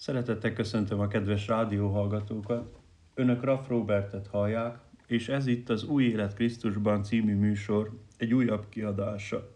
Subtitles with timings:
[0.00, 2.78] Szeretettel köszöntöm a kedves rádióhallgatókat.
[3.14, 8.68] Önök Raff Robertet hallják, és ez itt az Új Élet Krisztusban című műsor, egy újabb
[8.68, 9.50] kiadása.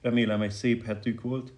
[0.00, 1.52] Remélem egy szép hetük volt,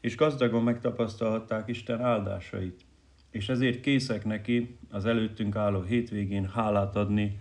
[0.00, 2.84] és gazdagon megtapasztalhatták Isten áldásait,
[3.30, 7.38] és ezért készek neki az előttünk álló hétvégén hálát adni,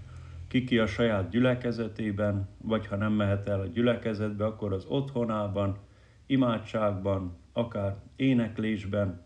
[0.47, 5.77] kiki a saját gyülekezetében, vagy ha nem mehet el a gyülekezetbe, akkor az otthonában,
[6.25, 9.25] imádságban, akár éneklésben,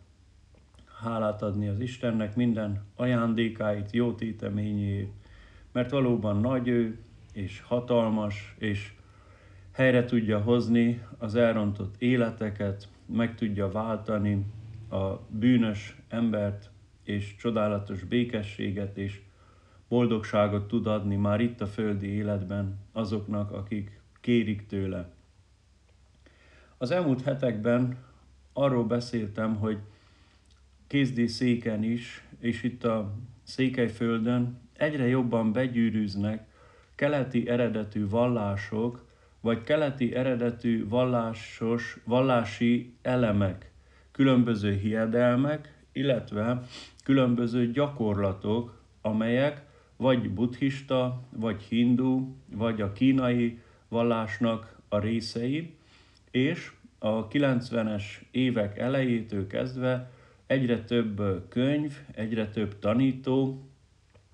[1.04, 5.12] hálát adni az Istennek minden ajándékáit, jó téteményéért,
[5.72, 7.00] mert valóban nagy ő,
[7.34, 8.94] és hatalmas, és
[9.72, 14.46] helyre tudja hozni az elrontott életeket, meg tudja váltani
[14.90, 16.70] a bűnös embert,
[17.04, 19.22] és csodálatos békességet és
[19.88, 25.10] boldogságot tud adni már itt a földi életben azoknak, akik kérik tőle.
[26.78, 27.98] Az elmúlt hetekben
[28.54, 29.78] arról beszéltem, hogy
[30.92, 36.48] kézdi széken is, és itt a Székelyföldön egyre jobban begyűrűznek
[36.96, 39.06] keleti eredetű vallások,
[39.42, 43.72] vagy keleti eredetű vallásos, vallási elemek,
[44.12, 46.64] különböző hiedelmek, illetve
[47.04, 49.62] különböző gyakorlatok, amelyek
[49.98, 55.74] vagy buddhista, vagy hindu, vagy a kínai vallásnak a részei,
[56.32, 60.20] és a 90-es évek elejétől kezdve
[60.52, 63.68] egyre több könyv, egyre több tanító,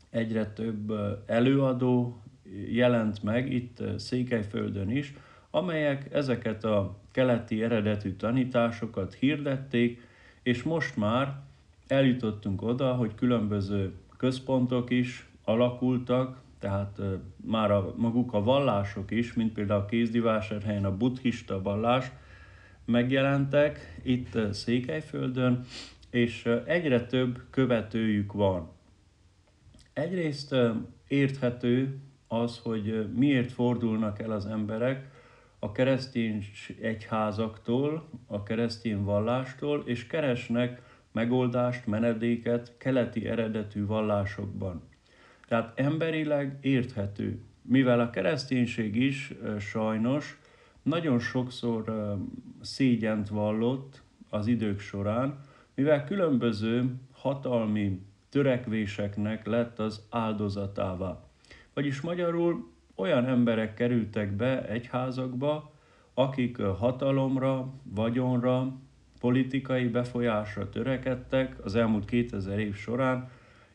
[0.10, 0.94] egyre több
[1.26, 2.22] előadó
[2.70, 5.14] jelent meg itt Székelyföldön is,
[5.50, 10.02] amelyek ezeket a keleti eredetű tanításokat hirdették,
[10.44, 11.40] és most már
[11.88, 17.00] eljutottunk oda, hogy különböző központok is alakultak, tehát
[17.46, 22.12] már a, maguk a vallások is, mint például a Kézdivásárhelyen a buddhista vallás,
[22.86, 25.66] megjelentek itt Székelyföldön,
[26.10, 28.70] és egyre több követőjük van.
[29.94, 30.56] Egyrészt
[31.08, 35.10] érthető az, hogy miért fordulnak el az emberek
[35.60, 36.46] a keresztény
[36.82, 40.82] egyházaktól, a keresztény vallástól, és keresnek
[41.12, 44.82] megoldást, menedéket keleti eredetű vallásokban.
[45.48, 50.40] Tehát emberileg érthető, mivel a kereszténység is sajnos
[50.82, 52.16] nagyon sokszor
[52.62, 55.40] szégyent vallott az idők során,
[55.78, 61.24] mivel különböző hatalmi törekvéseknek lett az áldozatává.
[61.74, 65.74] Vagyis magyarul olyan emberek kerültek be egyházakba,
[66.14, 68.74] akik hatalomra, vagyonra,
[69.20, 73.30] politikai befolyásra törekedtek az elmúlt 2000 év során,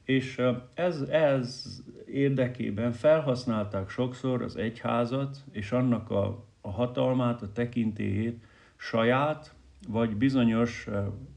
[0.05, 0.43] és
[0.75, 8.45] ez, ez érdekében felhasználták sokszor az egyházat és annak a, a hatalmát, a tekintélyét
[8.77, 9.55] saját
[9.88, 10.87] vagy bizonyos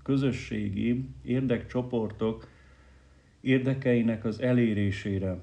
[0.04, 2.48] közösségi érdekcsoportok
[3.42, 5.38] érdekeinek az elérésére.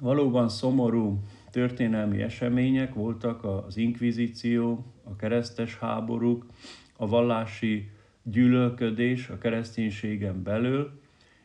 [0.00, 6.46] Valóban szomorú történelmi események voltak az inkvizíció, a keresztes háborúk,
[6.96, 7.90] a vallási
[8.22, 11.00] gyűlölködés a kereszténységen belül,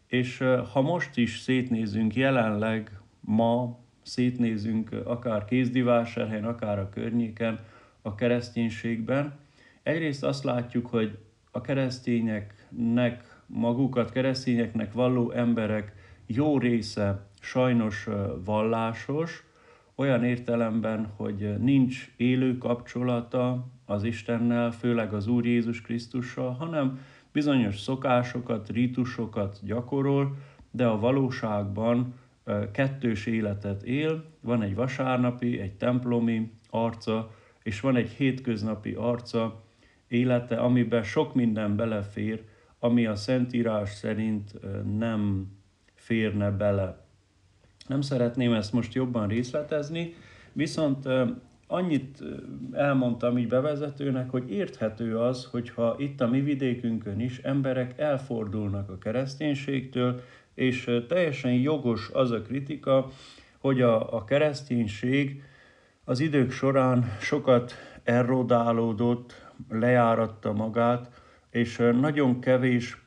[0.08, 7.60] és ha most is szétnézünk jelenleg, ma szétnézünk akár Kézdivásárhelyen, akár a környéken,
[8.02, 9.39] a kereszténységben,
[9.90, 11.18] Egyrészt azt látjuk, hogy
[11.52, 15.94] a keresztényeknek, magukat keresztényeknek valló emberek
[16.26, 18.08] jó része sajnos
[18.46, 19.44] vallásos,
[19.96, 27.00] olyan értelemben, hogy nincs élő kapcsolata az Istennel, főleg az Úr Jézus Krisztussal, hanem
[27.32, 30.36] bizonyos szokásokat, rítusokat gyakorol,
[30.72, 32.14] de a valóságban
[32.72, 37.32] kettős életet él, van egy vasárnapi, egy templomi arca,
[37.64, 39.68] és van egy hétköznapi arca,
[40.10, 42.44] élete, amiben sok minden belefér,
[42.80, 44.52] ami a Szentírás szerint
[44.98, 45.48] nem
[45.96, 47.06] férne bele.
[47.88, 50.14] Nem szeretném ezt most jobban részletezni,
[50.54, 51.08] viszont
[51.68, 52.24] annyit
[52.72, 58.98] elmondtam így bevezetőnek, hogy érthető az, hogyha itt a mi vidékünkön is emberek elfordulnak a
[58.98, 60.22] kereszténységtől,
[60.54, 63.10] és teljesen jogos az a kritika,
[63.58, 65.44] hogy a, a kereszténység
[66.04, 67.74] az idők során sokat
[68.04, 73.02] errodálódott, lejáratta magát, és nagyon kevés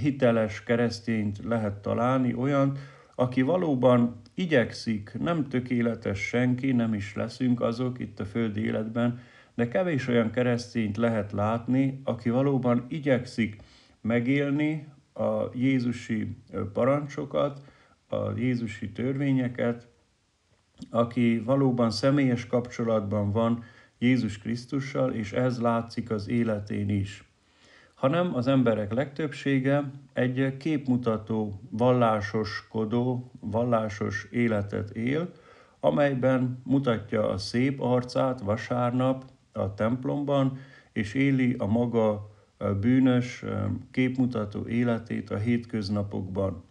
[0.00, 2.76] hiteles keresztényt lehet találni, olyan,
[3.14, 9.20] aki valóban igyekszik, nem tökéletes senki, nem is leszünk azok itt a földi életben,
[9.54, 13.56] de kevés olyan keresztényt lehet látni, aki valóban igyekszik
[14.00, 16.36] megélni a Jézusi
[16.72, 17.60] parancsokat,
[18.08, 19.88] a Jézusi törvényeket,
[20.90, 23.64] aki valóban személyes kapcsolatban van
[24.02, 27.24] Jézus Krisztussal, és ez látszik az életén is.
[28.00, 35.32] hanem az emberek legtöbbsége egy képmutató, vallásoskodó, vallásos életet él,
[35.80, 40.58] amelyben mutatja a szép arcát vasárnap a templomban,
[40.92, 42.30] és éli a maga
[42.80, 43.44] bűnös,
[43.90, 46.62] képmutató életét a hétköznapokban.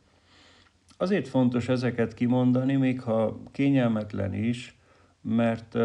[0.97, 4.77] Azért fontos ezeket kimondani, még ha kényelmetlen is,
[5.21, 5.77] mert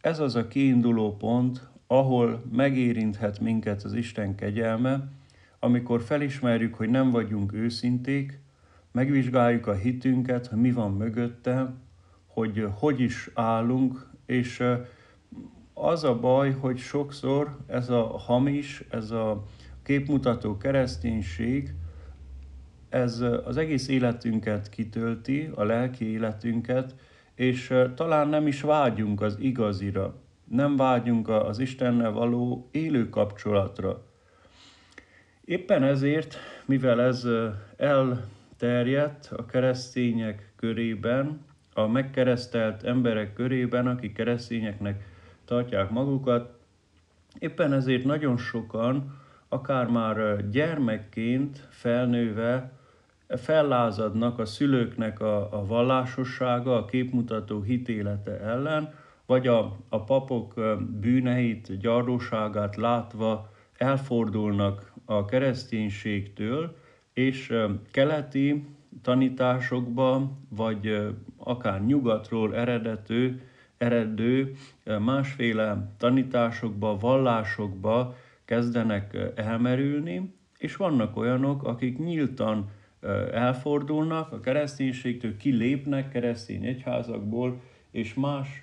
[0.00, 5.08] ez az a kiinduló pont, ahol megérinthet minket az Isten kegyelme,
[5.58, 8.40] amikor felismerjük, hogy nem vagyunk őszinték,
[8.92, 11.74] megvizsgáljuk a hitünket, hogy mi van mögötte,
[12.26, 14.62] hogy hogy is állunk, és
[15.74, 19.44] az a baj, hogy sokszor ez a hamis, ez a
[19.82, 21.74] képmutató kereszténység,
[22.88, 26.94] ez az egész életünket kitölti, a lelki életünket,
[27.40, 30.14] és talán nem is vágyunk az igazira,
[30.44, 34.02] nem vágyunk az Istennel való élő kapcsolatra.
[35.44, 37.26] Éppen ezért, mivel ez
[37.76, 41.44] elterjedt a keresztények körében,
[41.74, 45.04] a megkeresztelt emberek körében, akik keresztényeknek
[45.44, 46.58] tartják magukat,
[47.38, 52.79] éppen ezért nagyon sokan, akár már gyermekként felnőve
[53.36, 58.94] fellázadnak a szülőknek a, a vallásossága, a képmutató hitélete ellen,
[59.26, 60.54] vagy a, a papok
[61.00, 66.76] bűneit, gyarlóságát látva elfordulnak a kereszténységtől,
[67.12, 67.54] és
[67.90, 68.66] keleti
[69.02, 73.42] tanításokba, vagy akár nyugatról eredető,
[73.78, 74.52] eredő
[74.98, 82.70] másféle tanításokba, vallásokba kezdenek elmerülni, és vannak olyanok, akik nyíltan
[83.32, 87.60] elfordulnak a kereszténységtől, kilépnek keresztény egyházakból,
[87.90, 88.60] és más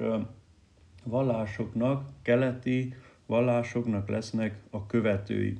[1.03, 2.93] vallásoknak, keleti
[3.25, 5.57] vallásoknak lesznek a követői.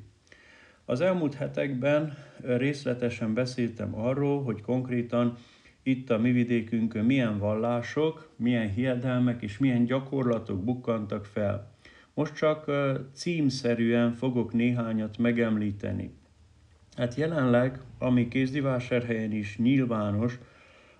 [0.85, 5.37] Az elmúlt hetekben részletesen beszéltem arról, hogy konkrétan
[5.83, 11.71] itt a mi vidékünkön milyen vallások, milyen hiedelmek és milyen gyakorlatok bukkantak fel.
[12.13, 12.71] Most csak
[13.13, 16.11] címszerűen fogok néhányat megemlíteni.
[16.97, 20.39] Hát jelenleg, ami Kézdivásárhelyen is nyilvános,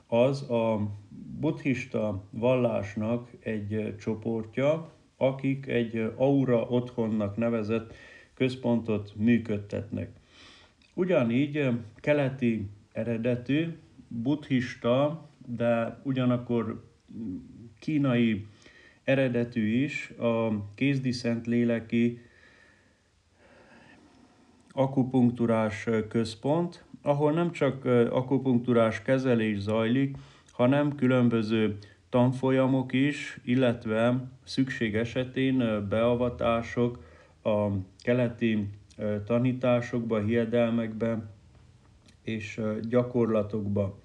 [0.08, 0.92] az a
[1.40, 7.96] buddhista vallásnak egy csoportja, akik egy aura otthonnak nevezett
[8.34, 10.10] központot működtetnek.
[10.94, 13.78] Ugyanígy keleti eredetű,
[14.08, 16.84] buddhista, de ugyanakkor
[17.80, 18.46] kínai
[19.04, 22.22] eredetű is a kézdi szent léleki
[24.78, 30.16] akupunktúrás központ, ahol nem csak akupunktúrás kezelés zajlik,
[30.52, 31.78] hanem különböző
[32.10, 37.04] tanfolyamok is, illetve szükség esetén beavatások
[37.44, 37.68] a
[38.00, 38.70] keleti
[39.26, 41.32] tanításokba, hiedelmekbe
[42.24, 43.98] és gyakorlatokba.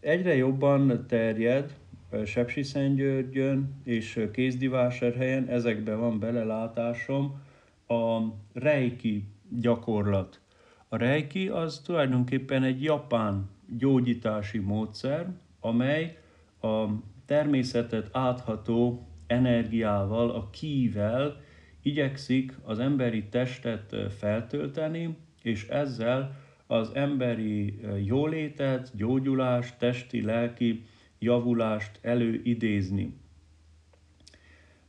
[0.00, 1.76] Egyre jobban terjed
[2.24, 7.40] Sepsiszentgyörgyön és Kézdivásárhelyen, ezekben van belelátásom,
[7.88, 8.18] a
[8.52, 9.24] reiki
[9.58, 10.40] gyakorlat.
[10.88, 16.18] A reiki az tulajdonképpen egy japán gyógyítási módszer, amely
[16.60, 16.84] a
[17.26, 21.40] természetet átható energiával, a kível
[21.82, 30.84] igyekszik az emberi testet feltölteni, és ezzel az emberi jólétet, gyógyulást, testi, lelki
[31.18, 33.19] javulást előidézni.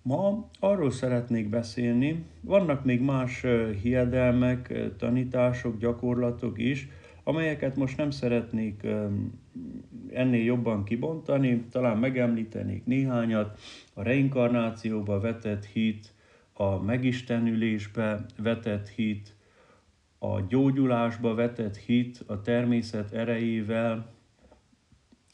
[0.03, 3.45] Ma arról szeretnék beszélni, vannak még más
[3.81, 6.89] hiedelmek, tanítások, gyakorlatok is,
[7.23, 8.87] amelyeket most nem szeretnék
[10.09, 13.59] ennél jobban kibontani, talán megemlítenék néhányat,
[13.93, 16.13] a reinkarnációba vetett hit,
[16.53, 19.35] a megistenülésbe vetett hit,
[20.19, 24.13] a gyógyulásba vetett hit, a természet erejével,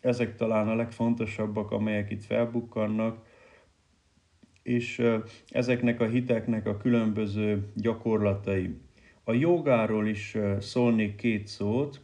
[0.02, 3.26] ezek talán a legfontosabbak, amelyek itt felbukkannak,
[4.68, 5.02] és
[5.50, 8.76] ezeknek a hiteknek a különböző gyakorlatai.
[9.24, 12.02] A jogáról is szólnék két szót.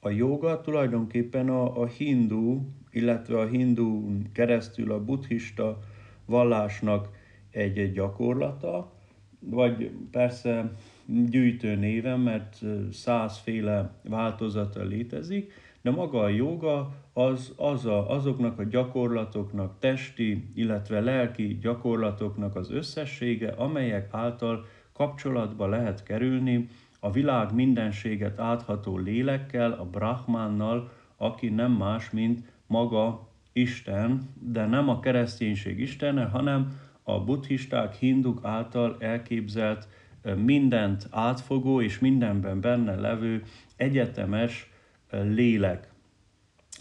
[0.00, 5.78] A joga tulajdonképpen a, a hindu, illetve a hindu keresztül a buddhista
[6.24, 7.08] vallásnak
[7.50, 8.92] egy, egy gyakorlata,
[9.38, 10.72] vagy persze
[11.06, 12.58] gyűjtő néven, mert
[12.92, 15.52] százféle változata létezik,
[15.82, 22.70] de maga a joga az, az a, azoknak a gyakorlatoknak, testi, illetve lelki gyakorlatoknak az
[22.70, 26.68] összessége, amelyek által kapcsolatba lehet kerülni
[27.00, 34.88] a világ mindenséget átható lélekkel, a Brahmánnal, aki nem más, mint maga Isten, de nem
[34.88, 39.88] a kereszténység Istene, hanem a buddhisták, hinduk által elképzelt
[40.36, 43.42] mindent átfogó és mindenben benne levő
[43.76, 44.69] egyetemes
[45.10, 45.92] lélek.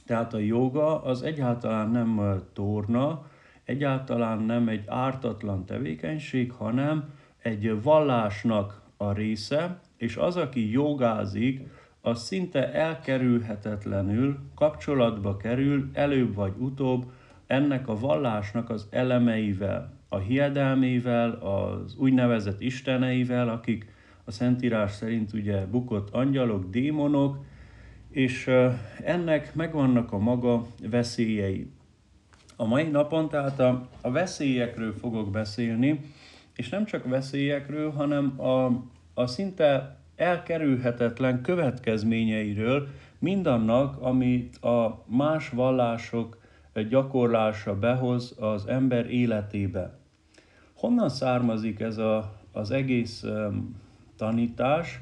[0.06, 3.26] Tehát a joga az egyáltalán nem torna,
[3.64, 11.68] egyáltalán nem egy ártatlan tevékenység, hanem egy vallásnak a része, és az, aki jogázik,
[12.02, 17.12] az szinte elkerülhetetlenül kapcsolatba kerül előbb vagy utóbb
[17.48, 23.94] ennek a vallásnak az elemeivel, a hiedelmével, az úgynevezett isteneivel, akik
[24.24, 27.38] a Szentírás szerint ugye bukott angyalok, démonok,
[28.10, 28.52] és
[29.04, 31.72] ennek megvannak a maga veszélyei.
[32.56, 36.00] A mai napon tehát a, a veszélyekről fogok beszélni,
[36.56, 38.66] és nem csak veszélyekről, hanem a,
[39.14, 42.88] a szinte elkerülhetetlen következményeiről,
[43.20, 46.38] mindannak, amit a más vallások
[46.90, 49.98] gyakorlása behoz az ember életébe.
[50.74, 53.76] Honnan származik ez a, az egész um,
[54.18, 55.02] tanítás,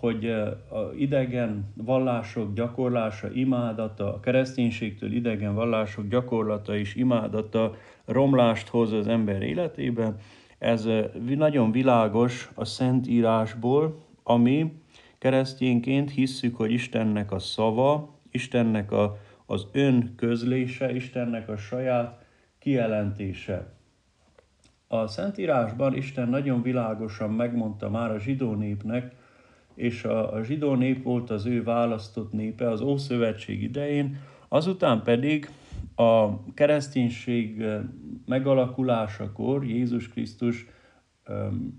[0.00, 8.92] hogy a idegen vallások gyakorlása, imádata, a kereszténységtől idegen vallások gyakorlata és imádata romlást hoz
[8.92, 10.14] az ember életébe.
[10.58, 10.88] Ez
[11.36, 14.72] nagyon világos a Szentírásból, ami
[15.18, 19.16] keresztényként hisszük, hogy Istennek a szava, Istennek a,
[19.46, 22.24] az ön közlése, Istennek a saját
[22.58, 23.72] kijelentése.
[24.88, 29.14] A Szentírásban Isten nagyon világosan megmondta már a zsidó népnek,
[29.80, 34.16] és a, a zsidó nép volt az ő választott népe az Ószövetség idején,
[34.48, 35.50] azután pedig
[35.94, 37.64] a kereszténység
[38.26, 40.66] megalakulásakor Jézus Krisztus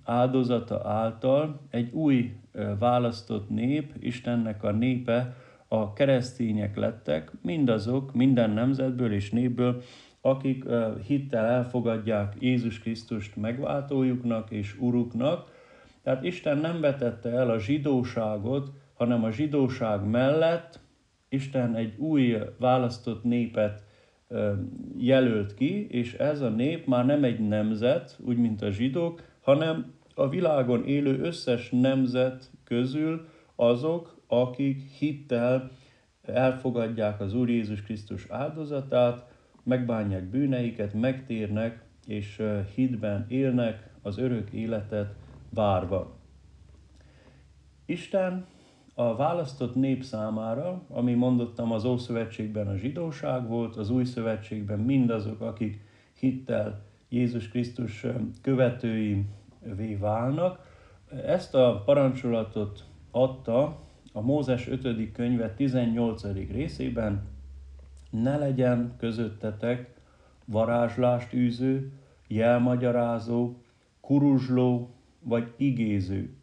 [0.03, 2.35] áldozata által egy új
[2.79, 5.35] választott nép, Istennek a népe,
[5.67, 9.81] a keresztények lettek, mindazok, minden nemzetből és népből,
[10.21, 10.65] akik
[11.07, 15.50] hittel elfogadják Jézus Krisztust megváltójuknak és uruknak,
[16.03, 20.79] tehát Isten nem vetette el a zsidóságot, hanem a zsidóság mellett
[21.29, 23.83] Isten egy új választott népet
[24.97, 29.93] jelölt ki, és ez a nép már nem egy nemzet, úgy mint a zsidók, hanem
[30.15, 35.71] a világon élő összes nemzet közül azok, akik hittel
[36.21, 39.25] elfogadják az Úr Jézus Krisztus áldozatát,
[39.63, 42.41] megbánják bűneiket, megtérnek, és
[42.75, 45.15] hitben élnek az örök életet
[45.53, 46.15] várva.
[47.85, 48.45] Isten
[48.93, 55.41] a választott nép számára, ami mondottam az Ószövetségben a zsidóság volt, az Új Szövetségben mindazok,
[55.41, 58.05] akik hittel Jézus Krisztus
[58.41, 59.25] követői
[59.99, 60.69] válnak.
[61.25, 63.79] Ezt a parancsolatot adta
[64.13, 65.11] a Mózes 5.
[65.11, 66.23] könyve 18.
[66.51, 67.23] részében,
[68.09, 69.93] ne legyen közöttetek
[70.45, 71.91] varázslást űző,
[72.27, 73.53] jelmagyarázó,
[74.01, 74.89] kuruzsló,
[75.23, 76.33] vagy igéző.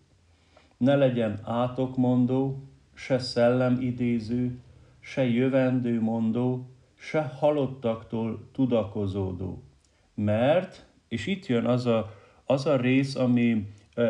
[0.76, 2.62] Ne legyen átokmondó,
[2.94, 4.58] se szellemidéző,
[5.00, 9.62] se jövendőmondó, se halottaktól tudakozódó.
[10.14, 13.66] Mert, és itt jön az a, az a rész, ami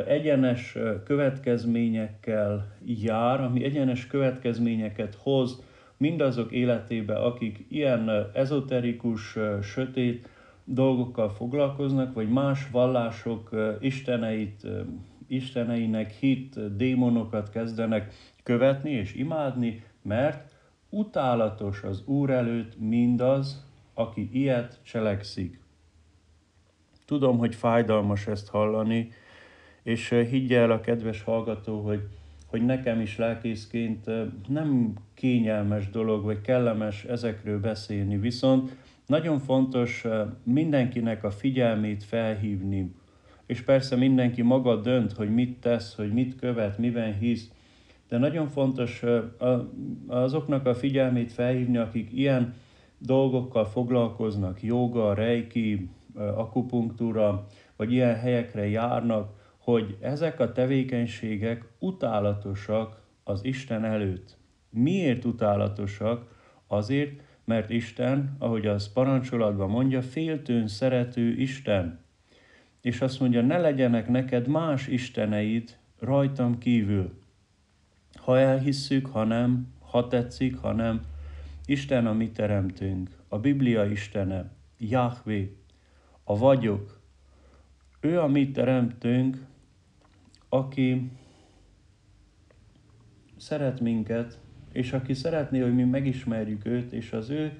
[0.06, 5.62] egyenes következményekkel jár, ami egyenes következményeket hoz
[5.96, 10.28] mindazok életébe, akik ilyen ezoterikus, sötét,
[10.70, 14.66] dolgokkal foglalkoznak, vagy más vallások isteneit,
[15.26, 20.56] isteneinek hit démonokat kezdenek követni és imádni, mert
[20.88, 25.60] utálatos az Úr előtt mindaz, aki ilyet cselekszik.
[27.04, 29.10] Tudom, hogy fájdalmas ezt hallani,
[29.82, 32.08] és higgyel a kedves hallgató, hogy,
[32.46, 34.10] hogy nekem is lelkészként
[34.48, 38.76] nem kényelmes dolog, vagy kellemes ezekről beszélni, viszont
[39.08, 40.04] nagyon fontos
[40.42, 42.94] mindenkinek a figyelmét felhívni,
[43.46, 47.50] és persze mindenki maga dönt, hogy mit tesz, hogy mit követ, miben hisz,
[48.08, 49.02] de nagyon fontos
[50.06, 52.54] azoknak a figyelmét felhívni, akik ilyen
[52.98, 57.46] dolgokkal foglalkoznak, joga, reiki, akupunktúra,
[57.76, 64.36] vagy ilyen helyekre járnak, hogy ezek a tevékenységek utálatosak az Isten előtt.
[64.70, 66.36] Miért utálatosak?
[66.66, 71.98] Azért, mert Isten, ahogy az parancsolatban mondja, féltőn szerető Isten.
[72.80, 77.18] És azt mondja, ne legyenek neked más isteneid rajtam kívül.
[78.14, 81.00] Ha elhisszük, ha nem, ha tetszik, ha nem,
[81.66, 85.56] Isten a mi teremtőnk, a Biblia Istene, Jahvé,
[86.24, 87.00] a vagyok.
[88.00, 89.46] Ő a mi teremtőnk,
[90.48, 91.10] aki
[93.36, 94.38] szeret minket,
[94.72, 97.52] és aki szeretné, hogy mi megismerjük őt, és az ő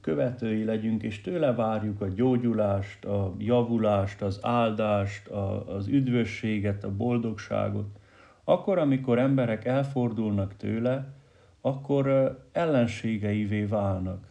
[0.00, 6.96] követői legyünk, és tőle várjuk a gyógyulást, a javulást, az áldást, a, az üdvösséget, a
[6.96, 7.98] boldogságot,
[8.44, 11.14] akkor, amikor emberek elfordulnak tőle,
[11.60, 14.26] akkor ellenségeivé válnak.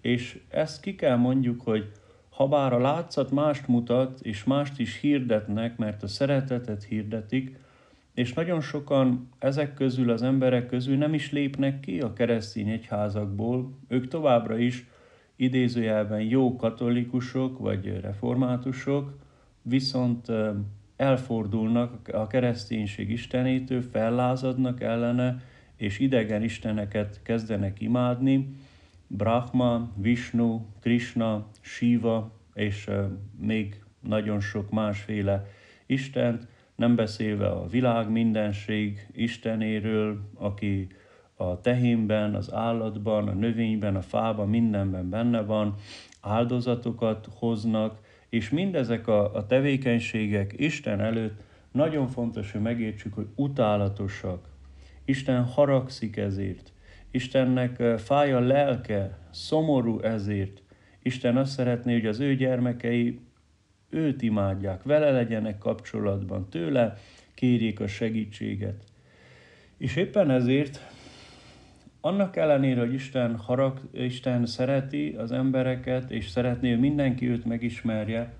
[0.00, 1.92] És ezt ki kell mondjuk, hogy
[2.30, 7.56] ha bár a látszat mást mutat, és mást is hirdetnek, mert a szeretetet hirdetik,
[8.18, 13.78] és nagyon sokan ezek közül az emberek közül nem is lépnek ki a keresztény egyházakból,
[13.88, 14.86] ők továbbra is
[15.36, 19.18] idézőjelben jó katolikusok vagy reformátusok,
[19.62, 20.26] viszont
[20.96, 25.42] elfordulnak a kereszténység istenétől, fellázadnak ellene,
[25.76, 28.54] és idegen isteneket kezdenek imádni,
[29.06, 32.90] Brahma, Vishnu, Krishna, Shiva és
[33.40, 35.46] még nagyon sok másféle
[35.86, 36.46] istent,
[36.78, 40.86] nem beszélve a világ mindenség Istenéről, aki
[41.34, 45.74] a tehénben, az állatban, a növényben, a fában, mindenben benne van,
[46.20, 51.40] áldozatokat hoznak, és mindezek a, a tevékenységek Isten előtt
[51.72, 54.48] nagyon fontos, hogy megértsük, hogy utálatosak.
[55.04, 56.72] Isten haragszik ezért.
[57.10, 60.62] Istennek fáj a lelke, szomorú ezért.
[61.02, 63.20] Isten azt szeretné, hogy az ő gyermekei
[63.90, 66.96] őt imádják, vele legyenek kapcsolatban, tőle
[67.34, 68.84] kérjék a segítséget.
[69.76, 70.86] És éppen ezért,
[72.00, 78.34] annak ellenére, hogy Isten, harag, Isten szereti az embereket, és szeretné, hogy mindenki őt megismerje,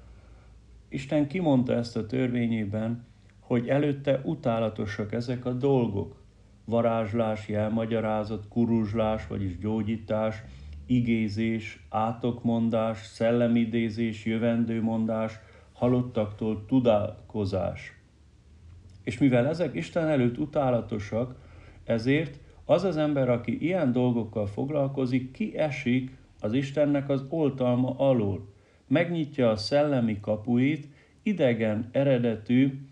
[0.89, 3.07] Isten kimondta ezt a törvényében,
[3.41, 6.23] hogy előtte utálatosak ezek a dolgok.
[6.65, 10.43] Varázslás, jelmagyarázat, kuruzslás, vagyis gyógyítás,
[10.89, 15.33] igézés, átokmondás, szellemidézés, jövendőmondás,
[15.73, 17.93] halottaktól tudálkozás.
[19.05, 21.35] És mivel ezek Isten előtt utálatosak,
[21.85, 28.53] ezért az az ember, aki ilyen dolgokkal foglalkozik, kiesik az Istennek az oltalma alól.
[28.87, 30.89] Megnyitja a szellemi kapuit
[31.23, 32.89] idegen eredetű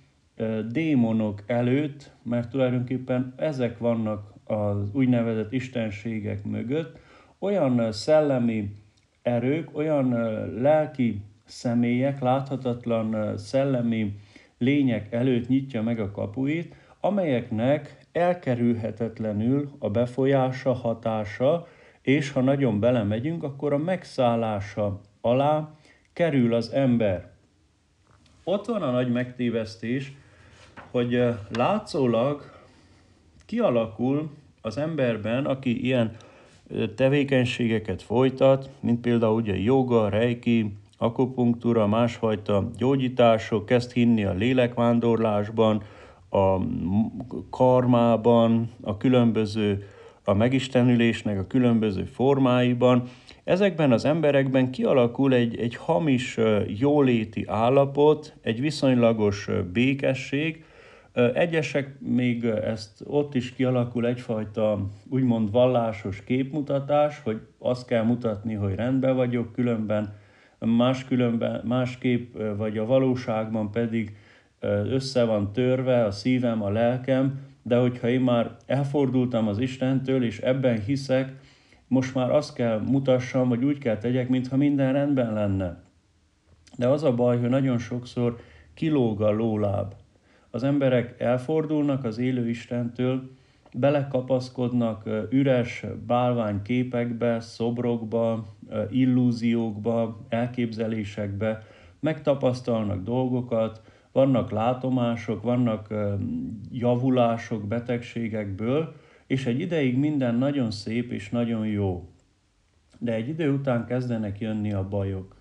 [0.71, 6.99] démonok előtt, mert tulajdonképpen ezek vannak az úgynevezett istenségek mögött,
[7.39, 8.71] olyan szellemi
[9.23, 10.09] erők, olyan
[10.61, 14.15] lelki személyek, láthatatlan szellemi
[14.59, 21.67] lények előtt nyitja meg a kapuit, amelyeknek elkerülhetetlenül a befolyása, hatása,
[22.03, 25.71] és ha nagyon belemegyünk, akkor a megszállása alá
[26.13, 27.31] kerül az ember.
[28.45, 30.13] Ott van a nagy megtévesztés,
[30.91, 31.23] hogy
[31.53, 32.53] látszólag
[33.47, 36.17] kialakul az emberben, aki ilyen
[36.95, 45.83] tevékenységeket folytat, mint például ugye joga, reiki, akupunktúra, másfajta gyógyítások, kezd hinni a lélekvándorlásban,
[46.31, 46.59] a
[47.51, 49.87] karmában, a különböző,
[50.25, 53.03] a megistenülésnek a különböző formáiban.
[53.45, 60.65] Ezekben az emberekben kialakul egy, egy hamis jóléti állapot, egy viszonylagos békesség,
[61.35, 68.75] Egyesek még ezt ott is kialakul egyfajta úgymond vallásos képmutatás, hogy azt kell mutatni, hogy
[68.75, 70.15] rendben vagyok, különben
[70.59, 74.17] más különben, másképp, vagy a valóságban pedig
[74.89, 80.39] össze van törve a szívem, a lelkem, de hogyha én már elfordultam az Istentől, és
[80.39, 81.33] ebben hiszek,
[81.89, 85.83] most már azt kell mutassam, vagy úgy kell tegyek, mintha minden rendben lenne.
[86.79, 88.37] De az a baj, hogy nagyon sokszor
[88.75, 89.95] kilóg a lóláb
[90.57, 93.31] az emberek elfordulnak az élő Istentől,
[93.73, 98.47] belekapaszkodnak üres bálványképekbe, szobrokba,
[98.91, 101.63] illúziókba, elképzelésekbe,
[102.01, 105.95] megtapasztalnak dolgokat, vannak látomások, vannak
[106.71, 108.95] javulások betegségekből,
[109.27, 112.09] és egy ideig minden nagyon szép és nagyon jó.
[112.99, 115.37] De egy idő után kezdenek jönni a bajok.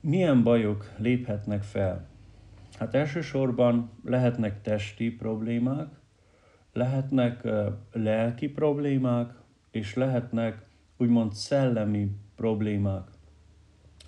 [0.00, 2.10] Milyen bajok léphetnek fel?
[2.82, 5.88] Hát elsősorban lehetnek testi problémák,
[6.72, 7.48] lehetnek
[7.92, 9.34] lelki problémák,
[9.70, 10.66] és lehetnek
[10.96, 13.08] úgymond szellemi problémák.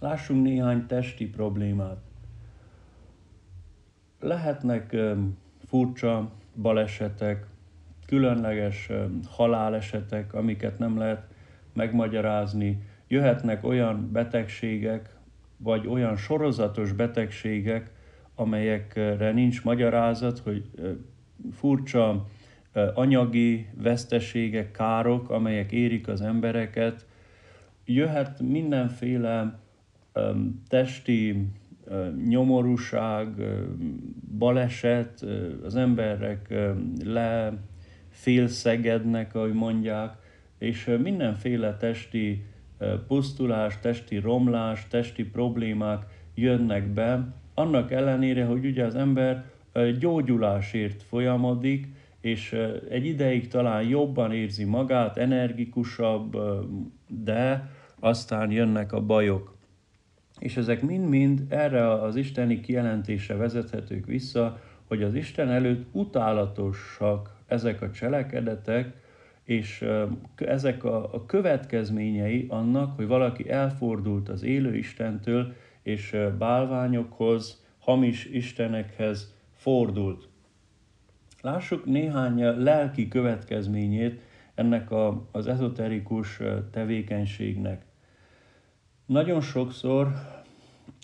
[0.01, 1.97] Lássunk néhány testi problémát.
[4.21, 4.97] Lehetnek
[5.67, 7.47] furcsa balesetek,
[8.07, 8.91] különleges
[9.29, 11.27] halálesetek, amiket nem lehet
[11.73, 12.83] megmagyarázni.
[13.09, 15.17] Jöhetnek olyan betegségek,
[15.57, 17.93] vagy olyan sorozatos betegségek,
[18.35, 20.71] amelyekre nincs magyarázat, hogy
[21.53, 22.27] furcsa
[22.95, 27.07] anyagi veszteségek, károk, amelyek érik az embereket.
[27.85, 29.59] Jöhet mindenféle
[30.69, 31.47] testi
[32.29, 33.29] nyomorúság,
[34.39, 35.25] baleset,
[35.65, 36.55] az emberek
[37.05, 40.13] lefélszegednek, ahogy mondják,
[40.59, 42.45] és mindenféle testi
[43.07, 49.45] pusztulás, testi romlás, testi problémák jönnek be, annak ellenére, hogy ugye az ember
[49.99, 51.87] gyógyulásért folyamodik,
[52.21, 52.57] és
[52.91, 56.37] egy ideig talán jobban érzi magát, energikusabb,
[57.07, 59.55] de aztán jönnek a bajok.
[60.39, 67.83] És ezek mind-mind erre az isteni kijelentésre vezethetők vissza, hogy az Isten előtt utálatosak ezek
[67.83, 68.93] a cselekedetek,
[69.45, 69.85] és
[70.35, 75.53] ezek a, következményei annak, hogy valaki elfordult az élő Istentől,
[75.85, 80.29] és bálványokhoz, hamis istenekhez fordult.
[81.41, 84.21] Lássuk néhány lelki következményét
[84.55, 87.85] ennek a, az ezoterikus tevékenységnek.
[89.07, 90.13] Nagyon sokszor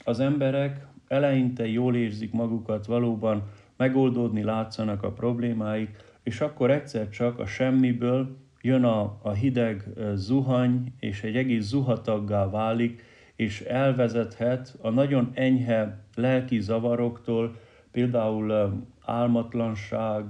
[0.05, 3.43] az emberek eleinte jól érzik magukat, valóban
[3.77, 10.93] megoldódni látszanak a problémáik, és akkor egyszer csak a semmiből jön a, a hideg zuhany,
[10.99, 13.03] és egy egész zuhataggá válik,
[13.41, 17.57] és elvezethet a nagyon enyhe lelki zavaroktól,
[17.91, 18.73] például
[19.05, 20.25] álmatlanság,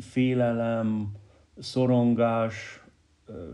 [0.00, 1.12] félelem,
[1.58, 2.82] szorongás,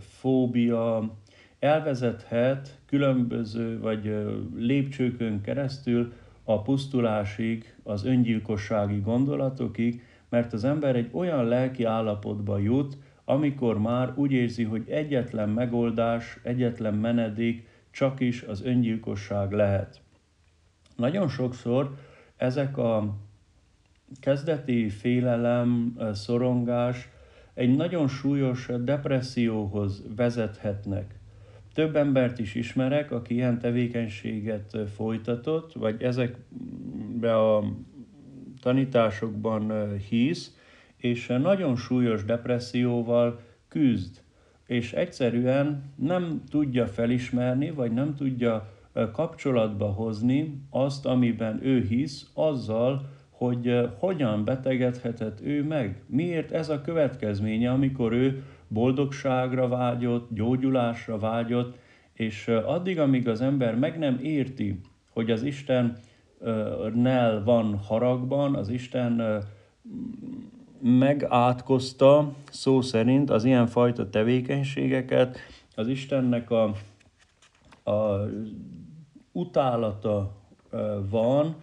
[0.00, 1.16] fóbia,
[1.58, 4.14] elvezethet különböző vagy
[4.56, 6.12] lépcsőkön keresztül
[6.44, 14.12] a pusztulásig, az öngyilkossági gondolatokig, mert az ember egy olyan lelki állapotba jut, amikor már
[14.14, 20.00] úgy érzi, hogy egyetlen megoldás, egyetlen menedék csak is az öngyilkosság lehet.
[20.96, 21.96] Nagyon sokszor
[22.37, 23.16] ezek a
[24.20, 27.09] kezdeti félelem, szorongás
[27.54, 31.14] egy nagyon súlyos depresszióhoz vezethetnek.
[31.74, 37.64] Több embert is ismerek, aki ilyen tevékenységet folytatott, vagy ezekbe a
[38.61, 40.57] tanításokban hisz,
[40.96, 44.23] és nagyon súlyos depresszióval küzd,
[44.66, 48.72] és egyszerűen nem tudja felismerni, vagy nem tudja
[49.12, 56.03] kapcsolatba hozni azt, amiben ő hisz, azzal, hogy hogyan betegedhetett ő meg.
[56.07, 61.79] Miért ez a következménye, amikor ő boldogságra vágyott, gyógyulásra vágyott,
[62.12, 65.96] és addig, amíg az ember meg nem érti, hogy az Isten
[66.94, 69.42] nel van haragban, az Isten
[70.86, 75.38] megátkozta szó szerint az ilyenfajta tevékenységeket,
[75.76, 76.64] az Istennek a,
[77.90, 78.28] a
[79.32, 80.36] utálata
[81.10, 81.54] van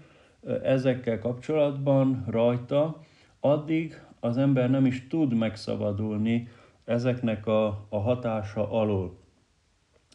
[0.64, 3.00] ezekkel kapcsolatban rajta,
[3.40, 6.48] addig az ember nem is tud megszabadulni
[6.86, 9.18] ezeknek a, a hatása alól.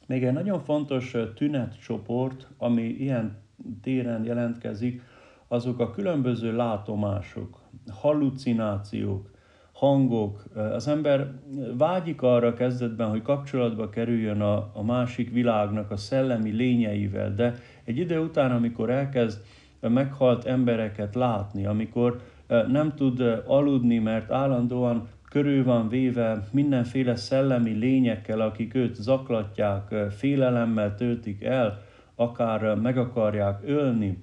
[0.06, 3.38] Még egy nagyon fontos tünetcsoport, ami ilyen
[3.82, 5.02] téren jelentkezik,
[5.48, 9.30] azok a különböző látomások, hallucinációk,
[9.72, 10.44] hangok.
[10.72, 11.32] Az ember
[11.76, 17.98] vágyik arra kezdetben, hogy kapcsolatba kerüljön a, a másik világnak a szellemi lényeivel, de egy
[17.98, 19.40] idő után, amikor elkezd
[19.80, 22.20] meghalt embereket látni, amikor
[22.68, 30.94] nem tud aludni, mert állandóan körül van véve mindenféle szellemi lényekkel, akik őt zaklatják, félelemmel
[30.94, 31.82] töltik el,
[32.14, 34.18] akár meg akarják ölni.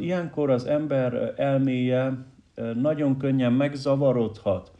[0.00, 2.26] Ilyenkor az ember elméje
[2.74, 4.70] nagyon könnyen megzavarodhat,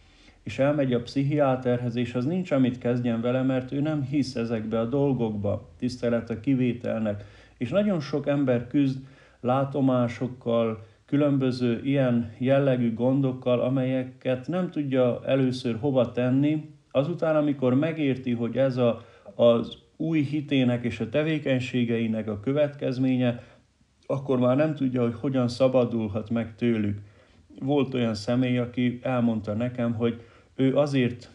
[0.42, 4.80] és elmegy a pszichiáterhez, és az nincs, amit kezdjen vele, mert ő nem hisz ezekbe
[4.80, 7.24] a dolgokba, tisztelet a kivételnek.
[7.56, 8.98] És nagyon sok ember küzd
[9.40, 18.56] látomásokkal, különböző ilyen jellegű gondokkal, amelyeket nem tudja először hova tenni, azután, amikor megérti, hogy
[18.56, 23.42] ez a, az új hitének és a tevékenységeinek a következménye,
[24.06, 26.98] akkor már nem tudja, hogy hogyan szabadulhat meg tőlük.
[27.60, 30.20] Volt olyan személy, aki elmondta nekem, hogy
[30.54, 31.30] ő azért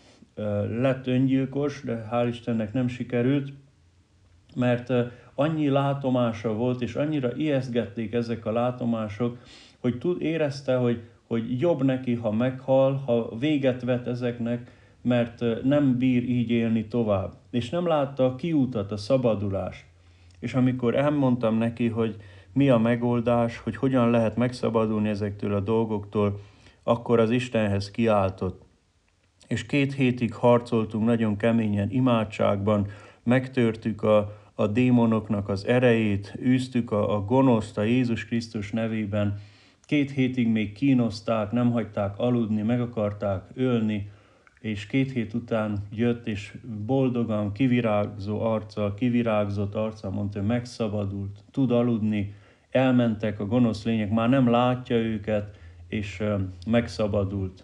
[0.80, 3.54] lett öngyilkos, de hál' Istennek nem sikerült,
[4.56, 4.94] mert
[5.36, 9.38] annyi látomása volt, és annyira ijesztgették ezek a látomások,
[9.80, 15.98] hogy tud, érezte, hogy, hogy jobb neki, ha meghal, ha véget vet ezeknek, mert nem
[15.98, 17.34] bír így élni tovább.
[17.52, 19.86] És nem látta a kiútat, a szabadulást.
[20.40, 22.16] És amikor elmondtam neki, hogy
[22.54, 26.40] mi a megoldás, hogy hogyan lehet megszabadulni ezektől a dolgoktól,
[26.84, 28.62] akkor az Istenhez kiáltott.
[29.48, 32.88] És két hétig harcoltunk nagyon keményen imádságban,
[33.24, 39.40] megtörtük a, a démonoknak az erejét, űztük a, a gonoszt a Jézus Krisztus nevében,
[39.86, 44.12] két hétig még kínozták, nem hagyták aludni, meg akarták ölni,
[44.60, 51.72] és két hét után jött, és boldogan, kivirágzó arccal, kivirágzott arccal mondta, hogy megszabadult, tud
[51.72, 52.34] aludni,
[52.74, 55.58] elmentek a gonosz lények, már nem látja őket,
[55.88, 56.24] és
[56.66, 57.64] megszabadult.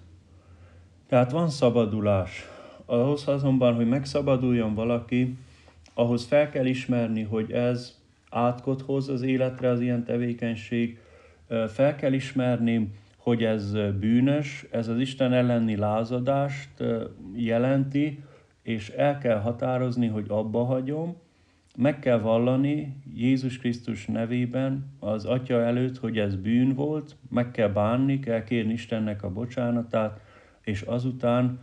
[1.07, 2.47] Tehát van szabadulás
[2.91, 5.37] Ahhoz azonban, hogy megszabaduljon valaki,
[5.93, 7.97] ahhoz fel kell ismerni, hogy ez
[8.29, 10.99] átkot hoz az életre az ilyen tevékenység,
[11.67, 16.83] fel kell ismerni, hogy ez bűnös, ez az Isten elleni lázadást
[17.35, 18.23] jelenti,
[18.61, 21.15] és el kell határozni, hogy abba hagyom,
[21.79, 27.67] meg kell vallani Jézus Krisztus nevében az Atya előtt, hogy ez bűn volt, meg kell
[27.67, 30.21] bánni, kell kérni Istennek a bocsánatát,
[30.61, 31.59] és azután,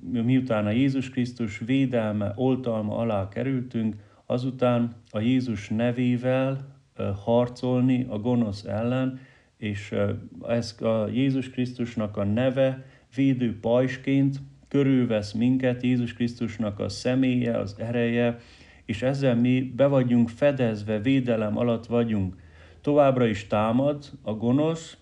[0.00, 3.94] miután a Jézus Krisztus védelme, oltalma alá kerültünk,
[4.26, 6.78] azután a Jézus nevével
[7.24, 9.18] harcolni a gonosz ellen,
[9.56, 9.94] és
[10.48, 14.36] ez a Jézus Krisztusnak a neve védő pajsként
[14.68, 18.38] körülvesz minket, Jézus Krisztusnak a személye, az ereje,
[18.84, 22.36] és ezzel mi be vagyunk fedezve, védelem alatt vagyunk.
[22.80, 24.96] Továbbra is támad a gonosz,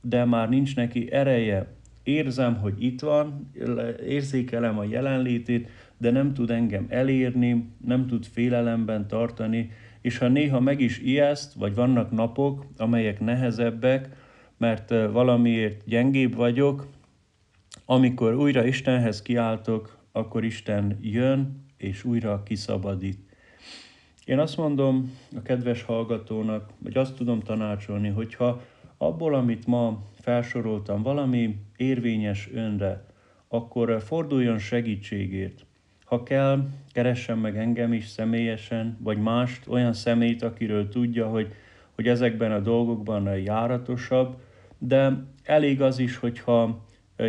[0.00, 1.74] de már nincs neki ereje.
[2.02, 3.50] Érzem, hogy itt van,
[4.06, 5.68] érzékelem a jelenlétét,
[5.98, 9.70] de nem tud engem elérni, nem tud félelemben tartani,
[10.00, 14.08] és ha néha meg is ijeszt, vagy vannak napok, amelyek nehezebbek,
[14.58, 16.86] mert valamiért gyengébb vagyok,
[17.84, 23.25] amikor újra Istenhez kiáltok, akkor Isten jön, és újra kiszabadít.
[24.26, 28.60] Én azt mondom a kedves hallgatónak, vagy azt tudom tanácsolni, hogyha
[28.98, 33.06] abból, amit ma felsoroltam, valami érvényes önre,
[33.48, 35.66] akkor forduljon segítségért.
[36.04, 41.52] Ha kell, keressen meg engem is személyesen, vagy mást, olyan személyt, akiről tudja, hogy,
[41.94, 44.36] hogy ezekben a dolgokban járatosabb,
[44.78, 46.84] de elég az is, hogyha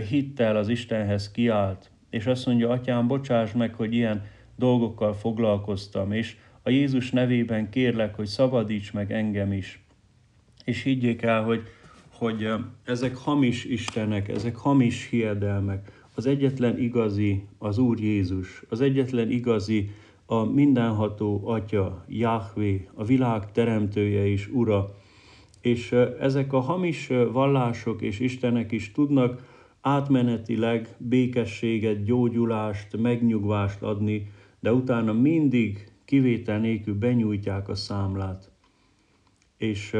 [0.10, 6.38] hittel az Istenhez kiált, és azt mondja, atyám, bocsáss meg, hogy ilyen dolgokkal foglalkoztam, és
[6.68, 9.84] a Jézus nevében kérlek, hogy szabadíts meg engem is.
[10.66, 11.64] És higgyék el, hogy,
[12.12, 12.50] hogy
[12.84, 15.92] ezek hamis istenek, ezek hamis hiedelmek.
[16.16, 19.90] Az egyetlen igazi az Úr Jézus, az egyetlen igazi
[20.26, 24.96] a mindenható Atya, Jahvé, a világ teremtője és Ura.
[25.62, 29.44] És ezek a hamis vallások és Istenek is tudnak
[29.82, 38.52] átmenetileg békességet, gyógyulást, megnyugvást adni, de utána mindig kivétel nélkül benyújtják a számlát.
[39.58, 39.96] És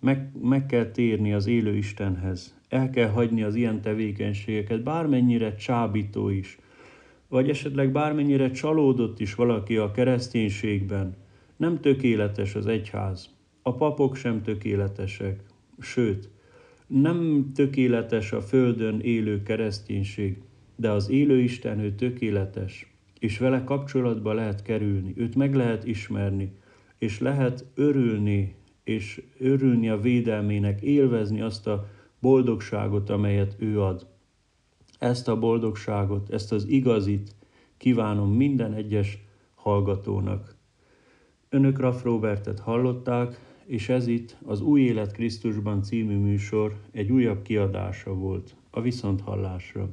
[0.00, 2.60] meg, meg kell térni az élő Istenhez.
[2.68, 6.58] El kell hagyni az ilyen tevékenységeket, bármennyire csábító is,
[7.28, 11.16] vagy esetleg bármennyire csalódott is valaki a kereszténységben.
[11.56, 13.30] Nem tökéletes az egyház.
[13.62, 15.40] A papok sem tökéletesek,
[15.80, 16.28] sőt,
[16.86, 20.38] nem tökéletes a földön élő kereszténység,
[20.76, 22.95] de az élő Isten ő tökéletes,
[23.26, 26.52] és vele kapcsolatba lehet kerülni, őt meg lehet ismerni,
[26.98, 34.06] és lehet örülni, és örülni a védelmének, élvezni azt a boldogságot, amelyet ő ad.
[34.98, 37.34] Ezt a boldogságot, ezt az igazit
[37.76, 39.18] kívánom minden egyes
[39.54, 40.56] hallgatónak.
[41.48, 47.42] Önök Raff Robertet hallották, és ez itt az Új Élet Krisztusban című műsor egy újabb
[47.42, 49.88] kiadása volt a Viszonthallásra.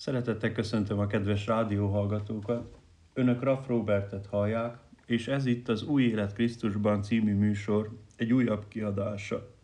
[0.00, 2.78] Szeretettel köszöntöm a kedves rádióhallgatókat.
[3.14, 8.68] Önök Raff Robertet hallják, és ez itt az Új Élet Krisztusban című műsor egy újabb
[8.68, 9.54] kiadása.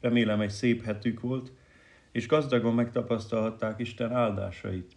[0.00, 1.52] Remélem egy szép hetük volt,
[2.12, 4.92] és gazdagon megtapasztalhatták Isten áldásait,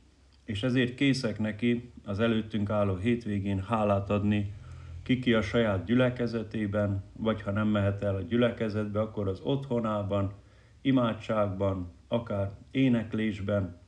[0.46, 4.54] és ezért készek neki az előttünk álló hétvégén hálát adni
[5.04, 10.34] kiki a saját gyülekezetében, vagy ha nem mehet el a gyülekezetbe, akkor az otthonában,
[10.82, 13.82] imádságban, akár éneklésben,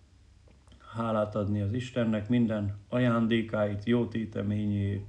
[0.96, 5.04] hálát adni az Istennek minden ajándékáit, jó téteményéért,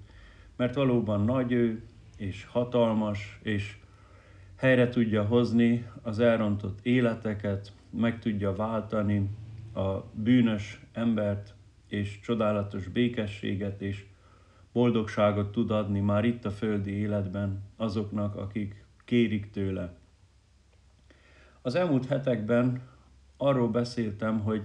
[0.57, 1.83] mert valóban nagy ő,
[2.17, 3.77] és hatalmas, és
[4.57, 9.31] helyre tudja hozni az elrontott életeket, meg tudja váltani
[9.75, 11.55] a bűnös embert,
[11.89, 14.05] és csodálatos békességet és
[14.73, 19.95] boldogságot tud adni már itt a földi életben azoknak, akik kérik tőle.
[21.63, 22.83] Az elmúlt hetekben
[23.37, 24.63] arról beszéltem, hogy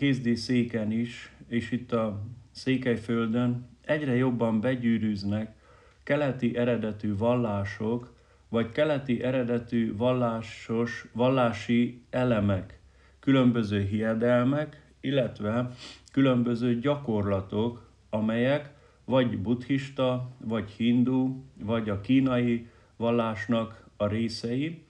[0.00, 5.54] kézdi széken is, és itt a Székelyföldön egyre jobban begyűrűznek
[6.02, 8.14] keleti eredetű vallások,
[8.48, 12.78] vagy keleti eredetű vallásos, vallási elemek,
[13.18, 15.70] különböző hiedelmek, illetve
[16.12, 18.70] különböző gyakorlatok, amelyek
[19.04, 24.82] vagy buddhista, vagy hindu, vagy a kínai vallásnak a részei,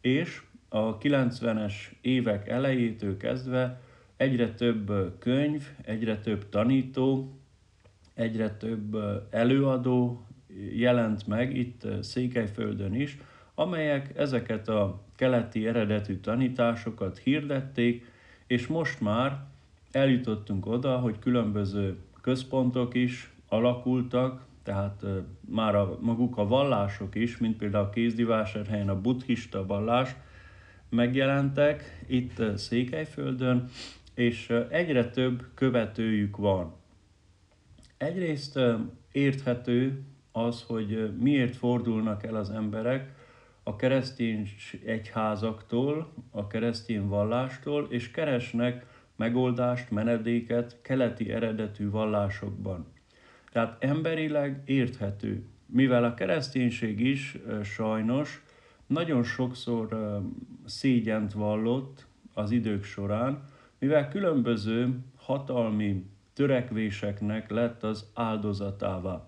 [0.00, 3.80] és a 90-es évek elejétől kezdve
[4.22, 7.32] egyre több könyv, egyre több tanító,
[8.14, 8.96] egyre több
[9.30, 10.26] előadó
[10.74, 13.18] jelent meg itt Székelyföldön is,
[13.54, 18.04] amelyek ezeket a keleti eredetű tanításokat hirdették,
[18.46, 19.44] és most már
[19.90, 25.04] eljutottunk oda, hogy különböző központok is alakultak, tehát
[25.48, 30.14] már a, maguk a vallások is, mint például a Kézdivásárhelyen a buddhista vallás
[30.88, 33.68] megjelentek itt Székelyföldön,
[34.14, 36.74] és egyre több követőjük van.
[37.96, 38.58] Egyrészt
[39.12, 43.14] érthető az, hogy miért fordulnak el az emberek
[43.62, 44.48] a keresztény
[44.84, 52.86] egyházaktól, a keresztény vallástól, és keresnek megoldást, menedéket keleti eredetű vallásokban.
[53.52, 58.42] Tehát emberileg érthető, mivel a kereszténység is sajnos
[58.86, 60.20] nagyon sokszor
[60.64, 63.42] szégyent vallott az idők során,
[63.82, 69.24] mivel különböző hatalmi törekvéseknek lett az áldozatává.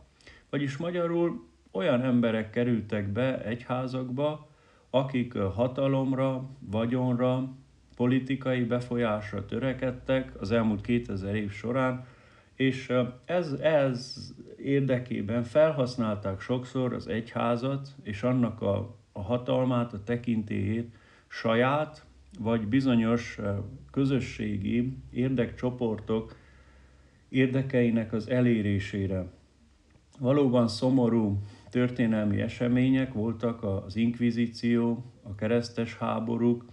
[0.50, 4.48] Vagyis magyarul olyan emberek kerültek be egyházakba,
[4.90, 7.48] akik hatalomra, vagyonra,
[7.96, 12.06] politikai befolyásra törekedtek az elmúlt 2000 év során,
[12.54, 12.92] és
[13.24, 14.16] ez, ez
[14.56, 20.94] érdekében felhasználták sokszor az egyházat és annak a, a hatalmát, a tekintélyét
[21.28, 22.04] saját
[22.38, 23.38] vagy bizonyos
[23.90, 26.36] közösségi érdekcsoportok
[27.28, 29.26] érdekeinek az elérésére.
[30.18, 31.38] Valóban szomorú
[31.70, 36.64] történelmi események voltak az inkvizíció, a keresztes háborúk,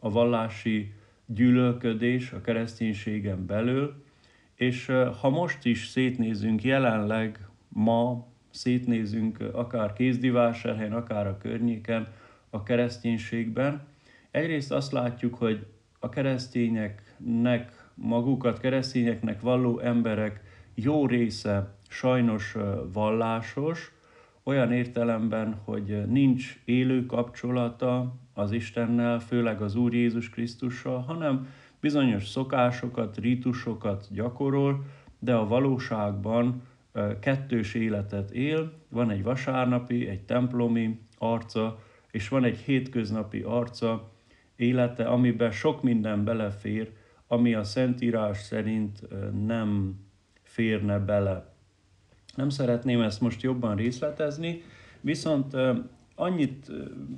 [0.00, 0.92] a vallási
[1.26, 4.04] gyűlölködés a kereszténységen belül,
[4.54, 12.08] és ha most is szétnézünk jelenleg, ma szétnézünk akár Kézdivásárhelyen, akár a környéken,
[12.50, 13.86] a kereszténységben,
[14.30, 15.66] egyrészt azt látjuk, hogy
[15.98, 20.40] a keresztényeknek, magukat keresztényeknek valló emberek
[20.74, 22.56] jó része sajnos
[22.92, 23.92] vallásos,
[24.42, 31.48] olyan értelemben, hogy nincs élő kapcsolata az Istennel, főleg az Úr Jézus Krisztussal, hanem
[31.80, 34.84] bizonyos szokásokat, rítusokat gyakorol,
[35.18, 36.62] de a valóságban
[37.20, 41.78] kettős életet él, van egy vasárnapi, egy templomi arca,
[42.10, 44.10] és van egy hétköznapi arca,
[44.58, 46.90] élete, amiben sok minden belefér,
[47.26, 49.00] ami a Szentírás szerint
[49.46, 50.00] nem
[50.42, 51.52] férne bele.
[52.34, 54.62] Nem szeretném ezt most jobban részletezni,
[55.00, 55.56] viszont
[56.14, 56.70] annyit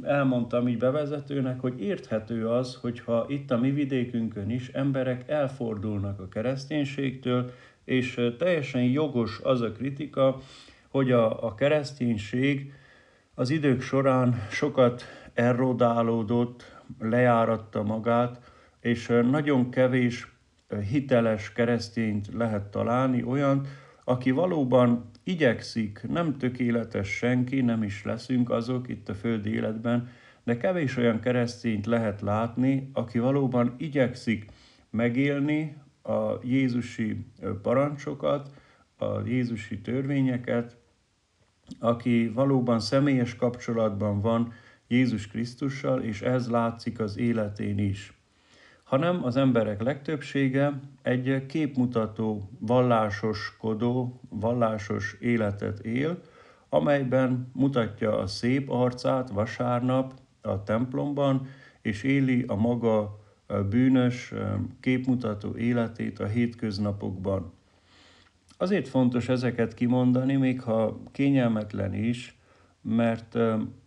[0.02, 6.28] elmondtam így bevezetőnek, hogy érthető az, hogyha itt a mi vidékünkön is emberek elfordulnak a
[6.28, 7.50] kereszténységtől,
[7.84, 10.40] és teljesen jogos az a kritika,
[10.88, 12.72] hogy a, a kereszténység
[13.34, 18.40] az idők során sokat errodálódott, lejáratta magát,
[18.80, 20.32] és nagyon kevés
[20.90, 23.66] hiteles keresztényt lehet találni, olyan,
[24.04, 30.08] aki valóban igyekszik, nem tökéletes senki, nem is leszünk azok itt a földi életben,
[30.44, 34.46] de kevés olyan keresztényt lehet látni, aki valóban igyekszik
[34.90, 37.26] megélni a Jézusi
[37.62, 38.50] parancsokat,
[38.96, 40.76] a Jézusi törvényeket,
[41.78, 44.52] aki valóban személyes kapcsolatban van
[44.90, 48.14] Jézus Krisztussal, és ez látszik az életén is
[48.90, 56.22] hanem az emberek legtöbbsége egy képmutató, vallásoskodó, vallásos életet él,
[56.68, 61.46] amelyben mutatja a szép arcát vasárnap a templomban,
[61.82, 63.18] és éli a maga
[63.68, 64.32] bűnös,
[64.80, 67.52] képmutató életét a hétköznapokban.
[68.56, 72.38] Azért fontos ezeket kimondani, még ha kényelmetlen is,
[72.82, 73.38] mert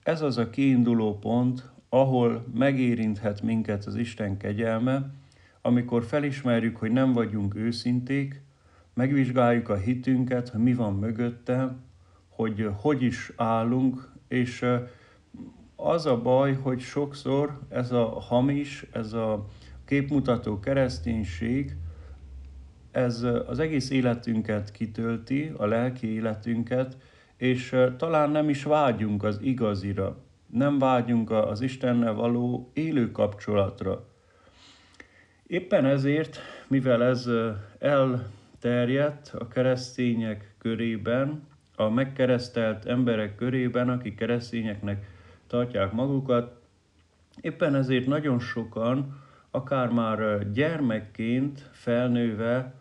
[0.03, 5.09] ez az a kiinduló pont, ahol megérinthet minket az Isten kegyelme,
[5.61, 8.41] amikor felismerjük, hogy nem vagyunk őszinték,
[8.93, 11.75] megvizsgáljuk a hitünket, hogy mi van mögötte,
[12.29, 14.65] hogy hogy is állunk, és
[15.75, 19.45] az a baj, hogy sokszor ez a hamis, ez a
[19.85, 21.75] képmutató kereszténység,
[22.91, 26.97] ez az egész életünket kitölti, a lelki életünket,
[27.43, 30.17] és talán nem is vágyunk az igazira
[30.53, 34.05] nem vágyunk az Istennel való élő kapcsolatra.
[35.47, 37.29] Éppen ezért, mivel ez
[37.79, 45.05] elterjedt a keresztények körében, a megkeresztelt emberek körében, akik keresztényeknek
[45.47, 46.61] tartják magukat,
[47.41, 49.21] éppen ezért nagyon sokan,
[49.51, 52.73] akár már gyermekként felnőve,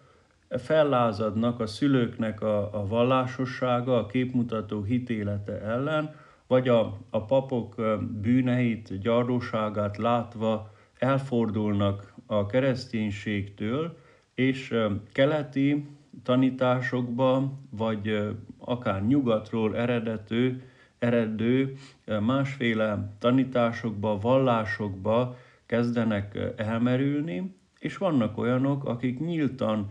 [0.59, 6.15] fellázadnak a szülőknek a, a vallásossága, a képmutató hitélete ellen,
[6.47, 7.75] vagy a, a papok
[8.21, 13.97] bűneit, gyarlóságát látva elfordulnak a kereszténységtől,
[14.35, 14.75] és
[15.13, 15.87] keleti
[16.23, 18.29] tanításokba, vagy
[18.59, 20.63] akár nyugatról eredető,
[20.99, 21.75] eredő
[22.21, 25.37] másféle tanításokba, vallásokba
[25.67, 29.91] kezdenek elmerülni, és vannak olyanok, akik nyíltan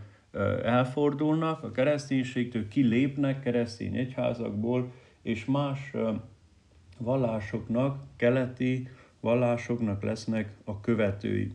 [0.62, 5.92] elfordulnak a kereszténységtől, kilépnek keresztény egyházakból, és más
[6.98, 8.88] vallásoknak, keleti
[9.20, 11.52] vallásoknak lesznek a követői.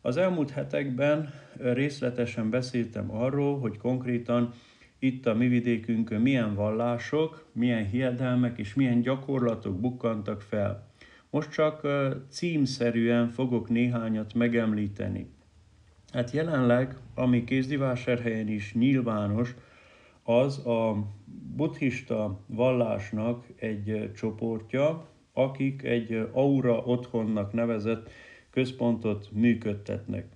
[0.00, 4.52] Az elmúlt hetekben részletesen beszéltem arról, hogy konkrétan
[4.98, 10.88] itt a mi vidékünkön milyen vallások, milyen hiedelmek és milyen gyakorlatok bukkantak fel.
[11.30, 11.86] Most csak
[12.28, 15.26] címszerűen fogok néhányat megemlíteni.
[16.14, 19.54] Hát jelenleg, ami Kézdivásárhelyen is nyilvános,
[20.22, 21.06] az a
[21.56, 28.10] buddhista vallásnak egy csoportja, akik egy aura otthonnak nevezett
[28.50, 30.26] központot működtetnek.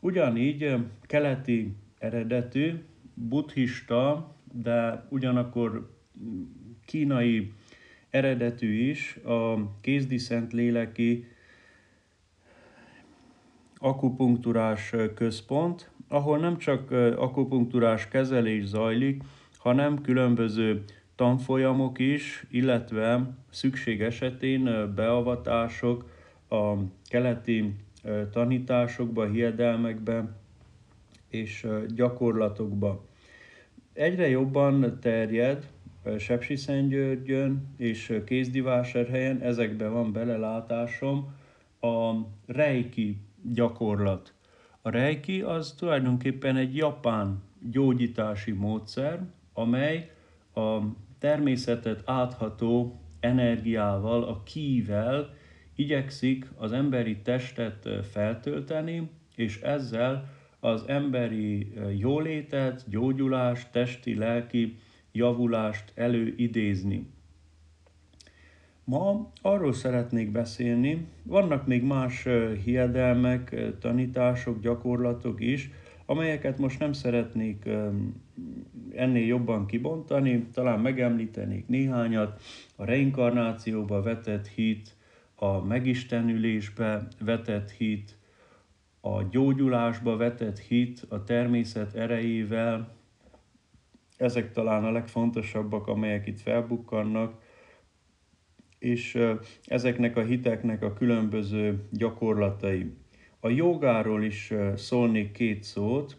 [0.00, 2.84] Ugyanígy keleti eredetű,
[3.14, 5.90] buddhista, de ugyanakkor
[6.84, 7.52] kínai
[8.10, 11.26] eredetű is a kézdi szent léleki
[13.84, 19.22] akupunktúrás központ, ahol nem csak akupunktúrás kezelés zajlik,
[19.58, 26.10] hanem különböző tanfolyamok is, illetve szükség esetén beavatások
[26.48, 26.72] a
[27.08, 27.74] keleti
[28.32, 30.36] tanításokba, hiedelmekbe
[31.28, 33.04] és gyakorlatokba.
[33.92, 35.68] Egyre jobban terjed
[36.18, 41.32] Sepsiszentgyörgyön és Kézdivásárhelyen, ezekben van belelátásom,
[41.80, 42.12] a
[42.46, 43.18] reiki
[43.52, 44.32] gyakorlat.
[44.82, 49.20] A reiki az tulajdonképpen egy japán gyógyítási módszer,
[49.52, 50.10] amely
[50.54, 50.78] a
[51.18, 55.34] természetet átható energiával, a kível
[55.74, 60.28] igyekszik az emberi testet feltölteni, és ezzel
[60.60, 64.78] az emberi jólétet, gyógyulást, testi, lelki
[65.12, 67.13] javulást előidézni.
[68.84, 72.28] Ma arról szeretnék beszélni, vannak még más
[72.64, 75.70] hiedelmek, tanítások, gyakorlatok is,
[76.06, 77.68] amelyeket most nem szeretnék
[78.94, 82.42] ennél jobban kibontani, talán megemlítenék néhányat,
[82.76, 84.96] a reinkarnációba vetett hit,
[85.34, 88.18] a megistenülésbe vetett hit,
[89.00, 92.92] a gyógyulásba vetett hit, a természet erejével,
[94.16, 97.42] ezek talán a legfontosabbak, amelyek itt felbukkannak,
[98.84, 99.18] és
[99.66, 102.92] ezeknek a hiteknek a különböző gyakorlatai.
[103.40, 106.16] A jogáról is szólnék két szót.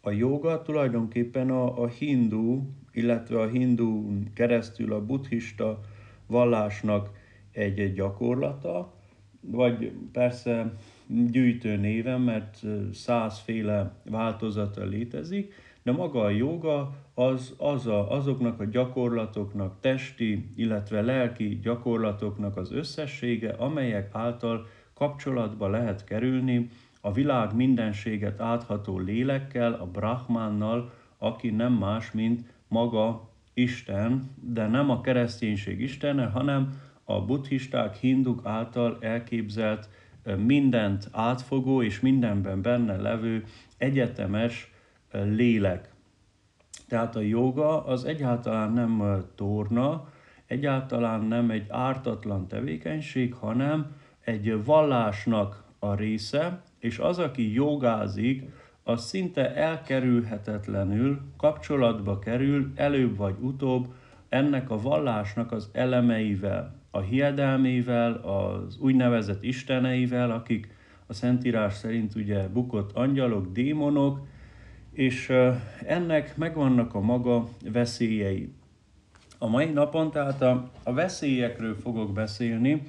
[0.00, 5.80] A joga tulajdonképpen a, a hindu, illetve a hindu keresztül a buddhista
[6.26, 7.10] vallásnak
[7.52, 8.94] egy, egy gyakorlata,
[9.40, 10.72] vagy persze
[11.06, 18.64] gyűjtő néven, mert százféle változata létezik, de maga a joga az, az a, azoknak a
[18.64, 26.68] gyakorlatoknak, testi, illetve lelki gyakorlatoknak az összessége, amelyek által kapcsolatba lehet kerülni
[27.00, 34.90] a világ mindenséget átható lélekkel, a Brahmannal, aki nem más, mint maga Isten, de nem
[34.90, 39.88] a kereszténység Istene, hanem a buddhisták, hinduk által elképzelt
[40.36, 43.44] mindent átfogó és mindenben benne levő
[43.76, 44.71] egyetemes
[45.12, 45.92] lélek.
[46.88, 50.08] Tehát a joga az egyáltalán nem torna,
[50.46, 58.50] egyáltalán nem egy ártatlan tevékenység, hanem egy vallásnak a része, és az, aki jogázik,
[58.82, 63.94] az szinte elkerülhetetlenül kapcsolatba kerül előbb vagy utóbb
[64.28, 70.74] ennek a vallásnak az elemeivel, a hiedelmével, az úgynevezett isteneivel, akik
[71.06, 74.26] a Szentírás szerint ugye bukott angyalok, démonok,
[74.92, 75.32] és
[75.86, 78.52] ennek megvannak a maga veszélyei.
[79.38, 82.82] A mai napon tehát a, a veszélyekről fogok beszélni,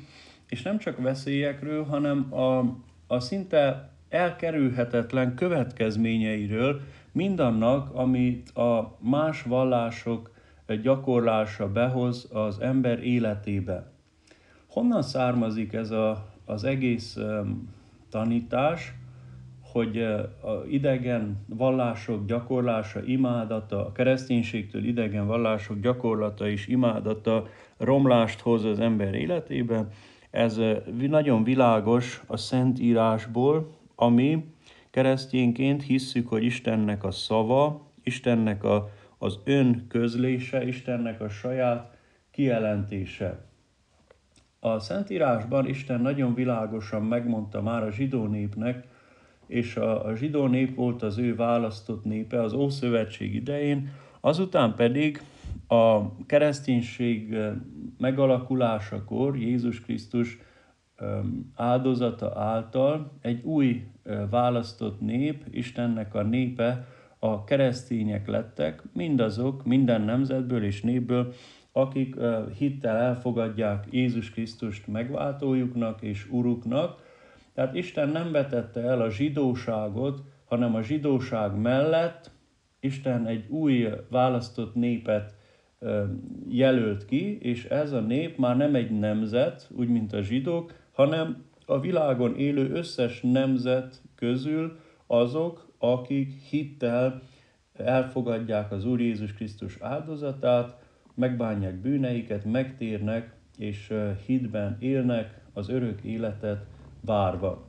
[0.50, 2.60] és nem csak veszélyekről, hanem a,
[3.08, 6.82] a szinte elkerülhetetlen következményeiről,
[7.12, 10.32] mindannak, amit a más vallások
[10.82, 13.92] gyakorlása behoz az ember életébe.
[14.68, 17.70] Honnan származik ez a, az egész um,
[18.10, 18.94] tanítás,
[19.74, 20.02] hogy
[20.42, 27.48] a idegen vallások gyakorlása, imádata, a kereszténységtől idegen vallások gyakorlata és imádata
[27.78, 29.88] romlást hoz az ember életébe,
[30.32, 30.60] ez
[31.08, 34.46] nagyon világos a Szentírásból, ami
[34.90, 41.98] keresztényként hisszük, hogy Istennek a szava, Istennek a, az ön közlése, Istennek a saját
[42.32, 43.46] kijelentése.
[44.60, 48.92] A Szentírásban Isten nagyon világosan megmondta már a zsidó népnek,
[49.48, 53.90] és a, a zsidó nép volt az ő választott népe az Ószövetség idején,
[54.20, 55.22] azután pedig
[55.68, 57.38] a kereszténység
[57.98, 60.40] megalakulásakor Jézus Krisztus
[61.56, 63.88] áldozata által egy új
[64.30, 66.88] választott nép, Istennek a népe,
[67.20, 71.34] a keresztények lettek, mindazok, minden nemzetből és népből,
[71.72, 72.16] akik
[72.58, 77.03] hittel elfogadják Jézus Krisztust megváltójuknak és uruknak.
[77.54, 82.32] Tehát Isten nem vetette el a zsidóságot, hanem a zsidóság mellett
[82.80, 85.36] Isten egy új választott népet
[86.48, 91.44] jelölt ki, és ez a nép már nem egy nemzet, úgy mint a zsidók, hanem
[91.66, 97.22] a világon élő összes nemzet közül azok, akik hittel
[97.74, 100.78] elfogadják az Úr Jézus Krisztus áldozatát,
[101.16, 103.94] megbánják bűneiket, megtérnek, és
[104.26, 106.66] hitben élnek az örök életet
[107.06, 107.68] várva.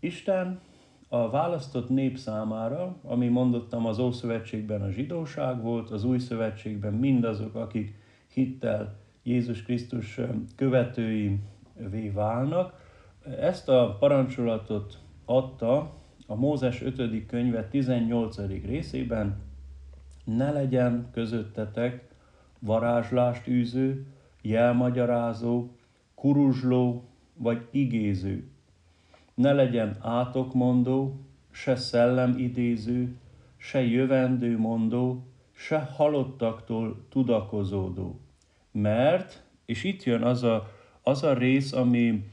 [0.00, 0.60] Isten
[1.08, 7.54] a választott nép számára, ami mondottam az Ószövetségben a zsidóság volt, az Új Szövetségben mindazok,
[7.54, 7.94] akik
[8.32, 10.20] hittel Jézus Krisztus
[10.56, 12.84] követőivé válnak,
[13.40, 15.92] ezt a parancsolatot adta
[16.26, 17.26] a Mózes 5.
[17.26, 18.36] könyve 18.
[18.66, 19.36] részében,
[20.24, 22.08] ne legyen közöttetek
[22.58, 24.06] varázslást űző,
[24.42, 25.68] jelmagyarázó,
[26.14, 27.04] kuruzsló
[27.36, 28.44] vagy igéző.
[29.34, 31.20] Ne legyen átokmondó,
[31.50, 33.16] se szellemidéző,
[33.56, 38.20] se jövendőmondó, se halottaktól tudakozódó.
[38.72, 40.70] Mert, és itt jön az a,
[41.02, 42.24] az a rész, ami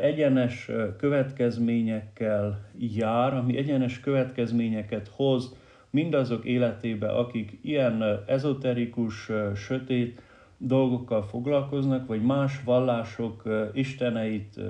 [0.00, 5.56] egyenes következményekkel jár, ami egyenes következményeket hoz
[5.90, 10.22] mindazok életébe, akik ilyen ezoterikus, sötét
[10.66, 13.42] dolgokkal foglalkoznak, vagy más vallások
[13.72, 14.60] isteneit,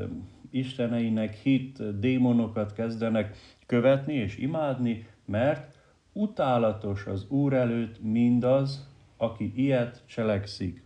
[0.51, 3.37] isteneinek hit démonokat kezdenek
[3.67, 5.79] követni és imádni, mert
[6.13, 10.83] utálatos az Úr előtt mindaz, aki ilyet cselekszik.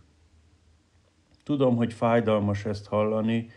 [1.43, 3.49] Tudom, hogy fájdalmas ezt hallani,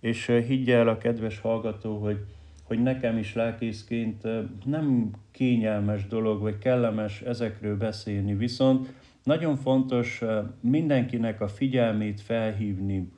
[0.00, 2.24] és higgyel a kedves hallgató, hogy,
[2.62, 4.22] hogy nekem is lelkészként
[4.64, 8.92] nem kényelmes dolog, vagy kellemes ezekről beszélni, viszont
[9.26, 10.22] nagyon fontos
[10.60, 13.12] mindenkinek a figyelmét felhívni,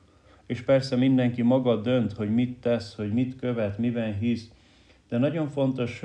[0.45, 4.51] és persze mindenki maga dönt, hogy mit tesz, hogy mit követ, miben hisz,
[5.09, 6.03] de nagyon fontos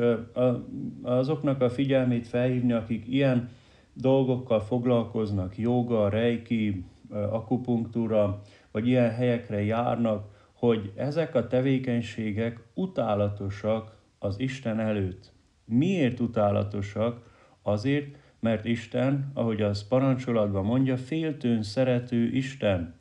[1.03, 3.49] azoknak a figyelmét felhívni, akik ilyen
[3.93, 14.41] dolgokkal foglalkoznak, joga, reiki, akupunktúra, vagy ilyen helyekre járnak, hogy ezek a tevékenységek utálatosak az
[14.41, 15.33] Isten előtt.
[15.65, 17.33] Miért utálatosak?
[17.63, 22.95] Azért, mert Isten, ahogy az parancsolatban mondja, féltőn szerető Isten.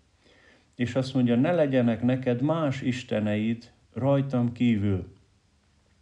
[0.75, 5.13] És azt mondja, ne legyenek neked más isteneid rajtam kívül.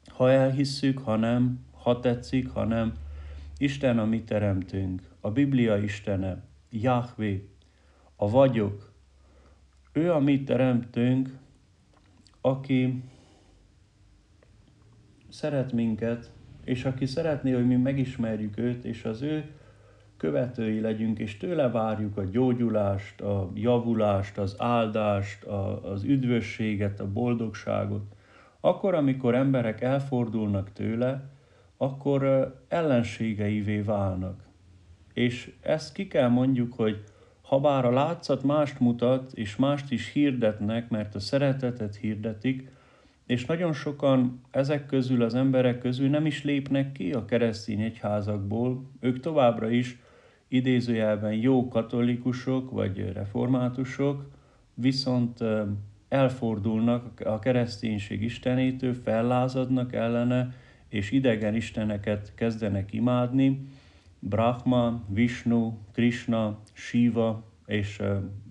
[0.07, 2.93] Ha elhisszük, ha nem, ha tetszik, ha nem,
[3.57, 7.49] Isten a mi teremtőnk, a Biblia Istene, Jahvé,
[8.15, 8.93] a vagyok.
[9.93, 11.37] Ő a mi teremtőnk,
[12.41, 13.03] aki
[15.29, 16.31] szeret minket,
[16.63, 19.43] és aki szeretné, hogy mi megismerjük őt, és az ő
[20.17, 27.11] követői legyünk, és tőle várjuk a gyógyulást, a javulást, az áldást, a, az üdvösséget, a
[27.11, 28.15] boldogságot,
[28.59, 31.29] akkor, amikor emberek elfordulnak tőle,
[31.77, 34.43] akkor ellenségeivé válnak.
[35.13, 37.03] És ezt ki kell mondjuk, hogy
[37.41, 42.69] ha bár a látszat mást mutat, és mást is hirdetnek, mert a szeretetet hirdetik,
[43.31, 48.89] és nagyon sokan ezek közül, az emberek közül nem is lépnek ki a keresztény egyházakból,
[48.99, 49.99] ők továbbra is
[50.47, 54.31] idézőjelben jó katolikusok vagy reformátusok,
[54.73, 55.39] viszont
[56.07, 60.53] elfordulnak a kereszténység istenétől, fellázadnak ellene,
[60.89, 63.67] és idegen isteneket kezdenek imádni,
[64.19, 68.01] Brahma, Vishnu, Krishna, Shiva és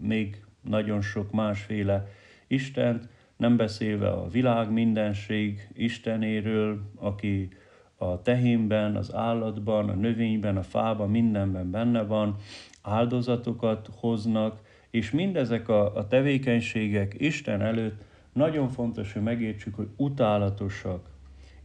[0.01, 2.09] még nagyon sok másféle
[2.47, 3.09] Istent,
[3.41, 7.49] nem beszélve a világ mindenség Istenéről, aki
[7.97, 12.37] a tehénben, az állatban, a növényben, a fában, mindenben benne van,
[12.83, 14.61] áldozatokat hoznak,
[14.91, 21.11] és mindezek a, a tevékenységek Isten előtt nagyon fontos, hogy megértsük, hogy utálatosak.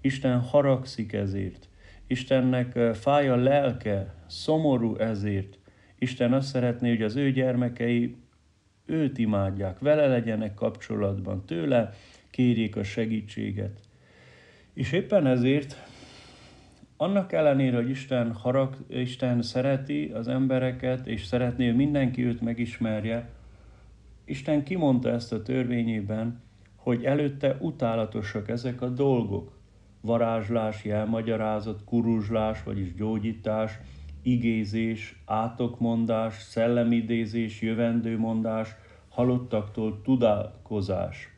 [0.02, 1.70] Isten haragszik ezért.
[2.08, 5.58] Istennek fáj a lelke, szomorú ezért.
[6.00, 8.16] Isten azt szeretné, hogy az ő gyermekei
[8.86, 11.94] őt imádják, vele legyenek kapcsolatban, tőle
[12.30, 13.80] kérjék a segítséget.
[14.74, 15.76] És éppen ezért,
[16.98, 23.30] annak ellenére, hogy Isten, harag, Isten szereti az embereket, és szeretné, hogy mindenki őt megismerje,
[24.26, 26.42] Isten kimondta ezt a törvényében,
[26.76, 29.56] hogy előtte utálatosak ezek a dolgok
[30.02, 33.80] varázslás, jelmagyarázat, kuruzslás, vagyis gyógyítás,
[34.26, 38.70] igézés, átokmondás, szellemidézés, jövendőmondás,
[39.10, 41.30] halottaktól tudálkozás.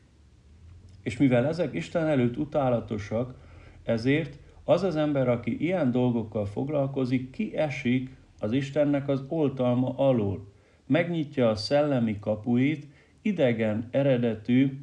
[1.02, 3.34] És mivel ezek Isten előtt utálatosak,
[3.82, 10.52] ezért az az ember, aki ilyen dolgokkal foglalkozik, kiesik az Istennek az oltalma alól.
[10.86, 12.86] Megnyitja a szellemi kapuit
[13.22, 14.78] idegen eredetű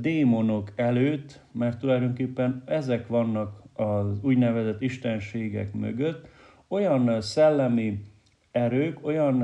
[0.00, 6.28] démonok előtt, mert tulajdonképpen ezek vannak az úgynevezett istenségek mögött,
[6.68, 8.02] olyan szellemi
[8.50, 9.38] erők, olyan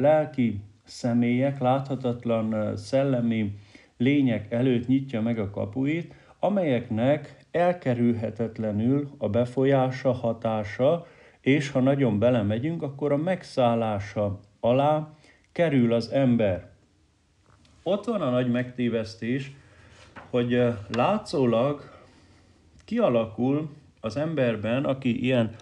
[0.00, 3.58] lelki személyek, láthatatlan szellemi
[3.96, 11.06] lények előtt nyitja meg a kapuit, amelyeknek elkerülhetetlenül a befolyása, hatása,
[11.40, 15.08] és ha nagyon belemegyünk, akkor a megszállása alá
[15.52, 16.70] kerül az ember.
[17.82, 19.52] Ott van a nagy megtévesztés,
[20.30, 20.62] hogy
[20.94, 21.90] látszólag
[22.84, 23.70] kialakul
[24.00, 25.54] az emberben, aki ilyen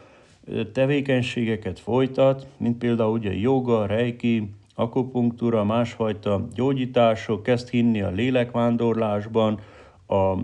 [0.72, 9.58] tevékenységeket folytat, mint például ugye joga, reiki, akupunktúra, másfajta gyógyítások, kezd hinni a lélekvándorlásban,
[10.06, 10.34] a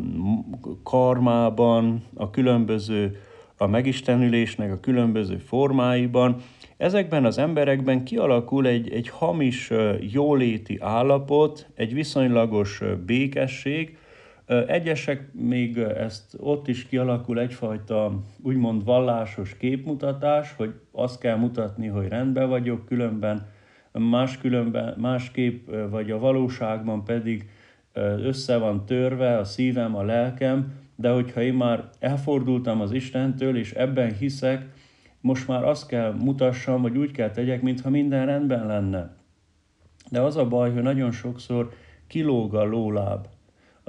[0.82, 3.20] karmában, a különböző,
[3.56, 6.36] a megistenülésnek a különböző formáiban.
[6.76, 9.70] Ezekben az emberekben kialakul egy, egy hamis
[10.00, 13.96] jóléti állapot, egy viszonylagos békesség,
[14.66, 22.08] Egyesek még ezt ott is kialakul egyfajta úgymond vallásos képmutatás, hogy azt kell mutatni, hogy
[22.08, 23.46] rendben vagyok, különben
[23.92, 27.48] más különben, másképp, vagy a valóságban pedig
[28.22, 33.72] össze van törve a szívem, a lelkem, de hogyha én már elfordultam az Istentől, és
[33.72, 34.66] ebben hiszek,
[35.20, 39.16] most már azt kell mutassam, vagy úgy kell tegyek, mintha minden rendben lenne.
[40.10, 41.72] De az a baj, hogy nagyon sokszor
[42.06, 43.26] kilóg a lóláb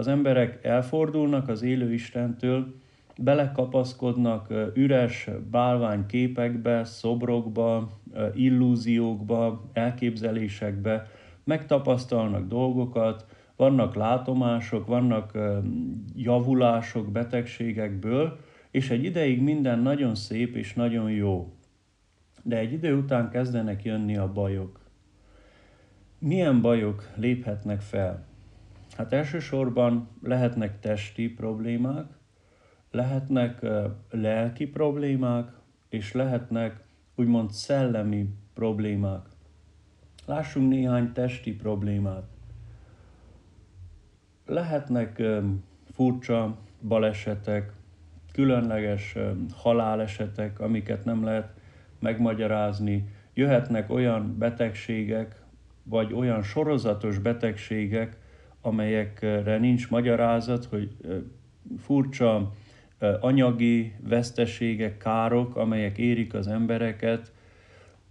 [0.02, 2.76] az emberek elfordulnak az élő Istentől,
[3.18, 7.90] belekapaszkodnak üres bálványképekbe, szobrokba,
[8.34, 11.08] illúziókba, elképzelésekbe,
[11.44, 13.26] megtapasztalnak dolgokat,
[13.56, 15.38] vannak látomások, vannak
[16.16, 18.40] javulások betegségekből,
[18.72, 21.54] és egy ideig minden nagyon szép és nagyon jó.
[22.44, 24.80] De egy idő után kezdenek jönni a bajok.
[26.20, 28.30] Milyen bajok léphetnek fel?
[29.02, 32.06] Hát elsősorban lehetnek testi problémák,
[32.92, 33.66] lehetnek
[34.10, 35.52] lelki problémák,
[35.90, 36.84] és lehetnek
[37.16, 39.26] úgymond szellemi problémák.
[40.26, 42.24] Lássunk néhány testi problémát.
[44.46, 45.22] Lehetnek
[45.92, 47.72] furcsa balesetek,
[48.32, 49.16] különleges
[49.54, 51.54] halálesetek, amiket nem lehet
[52.00, 53.08] megmagyarázni.
[53.34, 55.42] Jöhetnek olyan betegségek,
[55.84, 58.20] vagy olyan sorozatos betegségek,
[58.62, 60.96] amelyekre nincs magyarázat, hogy
[61.78, 62.52] furcsa
[63.20, 67.32] anyagi veszteségek, károk, amelyek érik az embereket.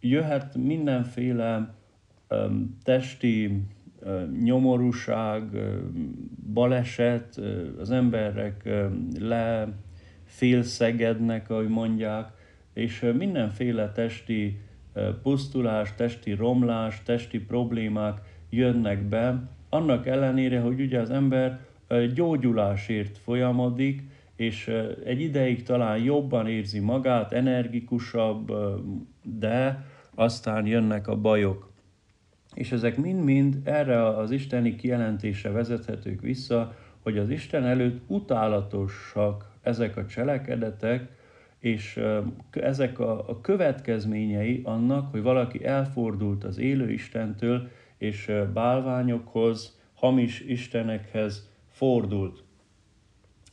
[0.00, 1.74] Jöhet mindenféle
[2.82, 3.62] testi
[4.42, 5.42] nyomorúság,
[6.52, 7.40] baleset,
[7.78, 8.68] az emberek
[9.18, 12.28] lefélszegednek, ahogy mondják,
[12.72, 14.60] és mindenféle testi
[15.22, 18.20] pusztulás, testi romlás, testi problémák
[18.50, 21.60] jönnek be, annak ellenére, hogy ugye az ember
[22.14, 24.02] gyógyulásért folyamodik,
[24.36, 24.72] és
[25.04, 28.52] egy ideig talán jobban érzi magát, energikusabb,
[29.22, 31.70] de aztán jönnek a bajok.
[32.54, 39.96] És ezek mind-mind erre az isteni kijelentésre vezethetők vissza, hogy az Isten előtt utálatosak ezek
[39.96, 41.08] a cselekedetek,
[41.58, 42.00] és
[42.50, 47.68] ezek a következményei annak, hogy valaki elfordult az élő Istentől,
[48.00, 52.42] és bálványokhoz, hamis istenekhez fordult.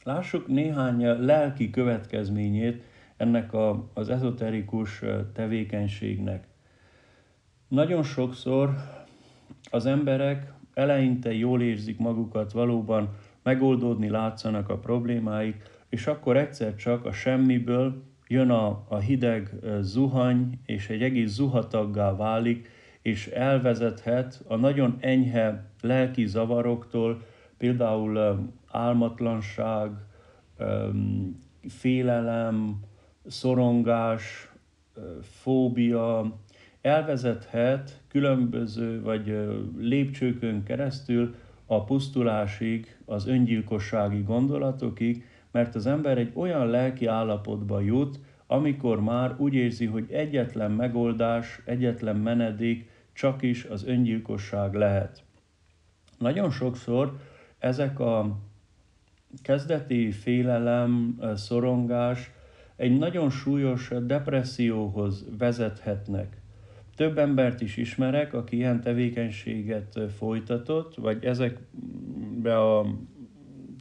[0.04, 2.84] Lássuk néhány lelki következményét
[3.18, 5.02] ennek a, az ezoterikus
[5.34, 6.48] tevékenységnek.
[7.68, 8.76] Nagyon sokszor
[9.72, 13.10] az emberek eleinte jól érzik magukat, valóban
[13.44, 19.50] megoldódni látszanak a problémáik, és akkor egyszer csak a semmiből jön a, a hideg
[19.82, 22.70] zuhany, és egy egész zuhataggá válik,
[23.08, 27.22] és elvezethet a nagyon enyhe lelki zavaroktól,
[27.58, 28.40] például
[28.72, 29.92] álmatlanság,
[31.68, 32.80] félelem,
[33.28, 34.52] szorongás,
[35.22, 36.38] fóbia,
[36.82, 39.38] elvezethet különböző vagy
[39.78, 41.36] lépcsőkön keresztül
[41.66, 49.36] a pusztulásig, az öngyilkossági gondolatokig, mert az ember egy olyan lelki állapotba jut, amikor már
[49.38, 55.24] úgy érzi, hogy egyetlen megoldás, egyetlen menedék csak is az öngyilkosság lehet.
[56.18, 57.20] Nagyon sokszor
[57.60, 58.38] ezek a
[59.42, 62.32] kezdeti félelem, szorongás
[62.76, 66.38] egy nagyon súlyos depresszióhoz vezethetnek.
[66.96, 72.86] több embert is ismerek, aki ilyen tevékenységet folytatott, vagy ezekbe a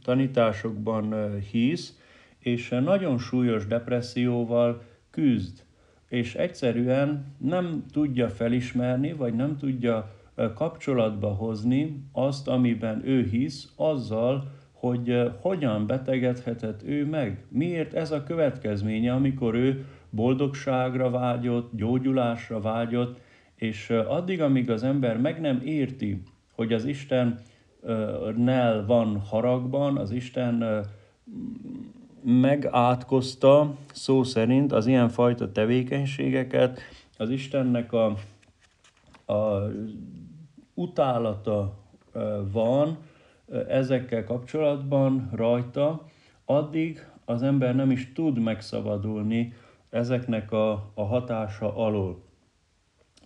[0.03, 1.99] tanításokban hisz,
[2.39, 5.66] és nagyon súlyos depresszióval küzd,
[6.09, 10.15] és egyszerűen nem tudja felismerni, vagy nem tudja
[10.55, 17.45] kapcsolatba hozni azt, amiben ő hisz, azzal, hogy hogyan betegedhetett ő meg.
[17.49, 23.19] Miért ez a következménye, amikor ő boldogságra vágyott, gyógyulásra vágyott,
[23.55, 27.39] és addig, amíg az ember meg nem érti, hogy az Isten
[28.35, 30.85] nel van haragban, az Isten
[32.23, 36.79] megátkozta szó szerint az ilyenfajta tevékenységeket,
[37.17, 38.05] az Istennek a,
[39.33, 39.71] a
[40.73, 41.77] utálata
[42.51, 42.97] van
[43.67, 46.05] ezekkel kapcsolatban rajta,
[46.45, 49.53] addig az ember nem is tud megszabadulni
[49.89, 52.25] ezeknek a, a hatása alól.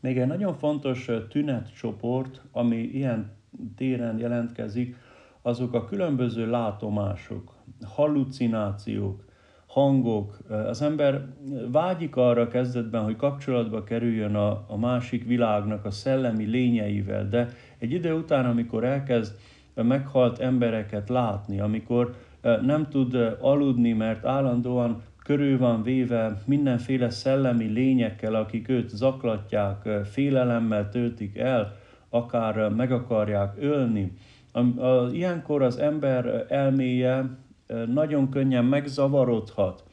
[0.02, 3.32] Még egy nagyon fontos tünetcsoport, ami ilyen
[3.76, 4.96] téren jelentkezik,
[5.42, 7.54] azok a különböző látomások,
[7.84, 9.24] hallucinációk,
[9.68, 10.38] hangok.
[10.68, 11.26] Az ember
[11.72, 17.92] vágyik arra kezdetben, hogy kapcsolatba kerüljön a, a másik világnak a szellemi lényeivel, de egy
[17.92, 19.36] idő után, amikor elkezd
[19.76, 22.16] meghalt embereket látni, amikor
[22.62, 30.90] nem tud aludni, mert állandóan körül van véve mindenféle szellemi lényekkel, akik őt zaklatják, félelemmel
[30.90, 31.76] töltik el,
[32.10, 34.14] akár meg akarják ölni.
[35.12, 37.38] Ilyenkor az ember elméje
[37.88, 39.84] nagyon könnyen megzavarodhat,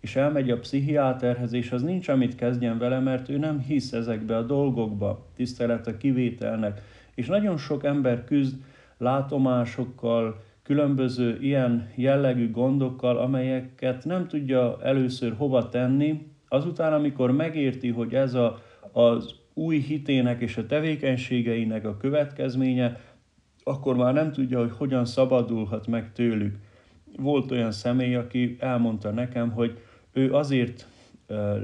[0.00, 4.36] és elmegy a pszichiáterhez, és az nincs, amit kezdjen vele, mert ő nem hisz ezekbe
[4.36, 6.82] a dolgokba, tisztelet a kivételnek.
[7.14, 8.56] És nagyon sok ember küzd
[8.98, 18.14] látomásokkal, különböző ilyen jellegű gondokkal, amelyeket nem tudja először hova tenni, azután, amikor megérti, hogy
[18.14, 18.62] ez a,
[18.92, 23.00] az új hitének és a tevékenységeinek a következménye,
[23.64, 26.56] akkor már nem tudja, hogy hogyan szabadulhat meg tőlük.
[27.18, 29.78] Volt olyan személy, aki elmondta nekem, hogy
[30.12, 30.86] ő azért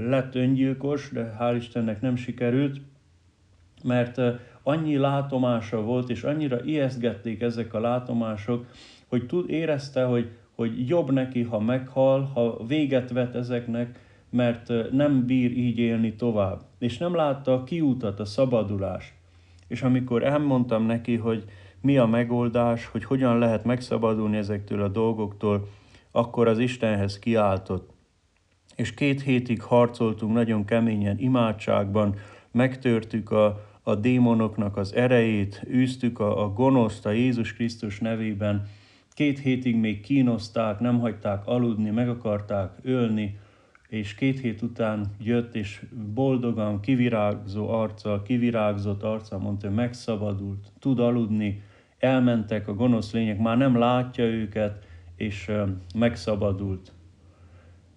[0.09, 2.81] lett öngyilkos, de hál' Istennek nem sikerült,
[3.85, 4.21] mert
[4.63, 8.67] annyi látomása volt, és annyira ijesztgették ezek a látomások,
[9.07, 13.99] hogy tud, érezte, hogy, hogy jobb neki, ha meghal, ha véget vet ezeknek,
[14.31, 16.61] mert nem bír így élni tovább.
[16.79, 19.13] És nem látta a kiútat, a szabadulást.
[19.69, 21.45] És amikor elmondtam neki, hogy
[21.83, 25.68] mi a megoldás, hogy hogyan lehet megszabadulni ezektől a dolgoktól,
[26.11, 27.91] akkor az Istenhez kiáltott.
[28.76, 32.14] És két hétig harcoltunk nagyon keményen imádságban,
[32.51, 38.68] megtörtük a, a démonoknak az erejét, űztük a, a gonoszt a Jézus Krisztus nevében,
[39.14, 43.39] két hétig még kínozták, nem hagyták aludni, meg akarták ölni,
[43.89, 50.99] és két hét után jött, és boldogan, kivirágzó arccal, kivirágzott arccal mondta, hogy megszabadult, tud
[50.99, 51.62] aludni,
[52.03, 54.85] elmentek a gonosz lények, már nem látja őket,
[55.17, 55.51] és
[55.95, 56.93] megszabadult.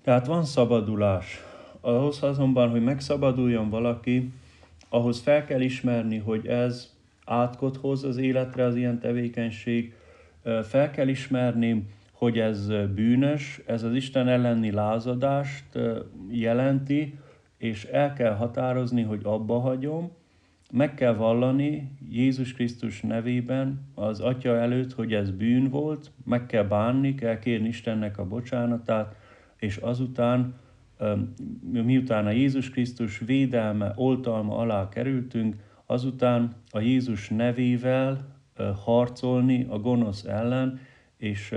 [0.04, 1.44] Tehát van szabadulás.
[1.82, 4.34] Ahhoz azonban, hogy megszabaduljon valaki,
[4.90, 6.94] ahhoz fel kell ismerni, hogy ez
[7.26, 9.94] átkot hoz az életre az ilyen tevékenység,
[10.64, 15.80] fel kell ismerni, hogy ez bűnös, ez az Isten elleni lázadást
[16.30, 17.20] jelenti,
[17.58, 20.12] és el kell határozni, hogy abba hagyom,
[20.76, 26.64] meg kell vallani Jézus Krisztus nevében az Atya előtt, hogy ez bűn volt, meg kell
[26.64, 29.16] bánni, kell kérni Istennek a bocsánatát,
[29.58, 30.54] és azután,
[31.72, 35.56] miután a Jézus Krisztus védelme, oltalma alá kerültünk,
[35.86, 38.28] azután a Jézus nevével
[38.84, 40.80] harcolni a gonosz ellen,
[41.18, 41.56] és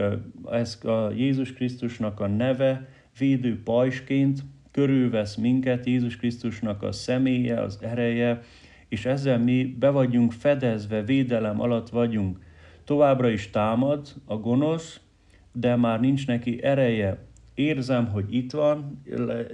[0.51, 2.89] ez a Jézus Krisztusnak a neve
[3.19, 4.41] védő pajsként
[4.71, 8.43] körülvesz minket, Jézus Krisztusnak a személye, az ereje,
[8.89, 12.39] és ezzel mi be vagyunk fedezve, védelem alatt vagyunk.
[12.85, 15.01] Továbbra is támad a gonosz,
[15.53, 17.27] de már nincs neki ereje.
[17.55, 19.03] Érzem, hogy itt van,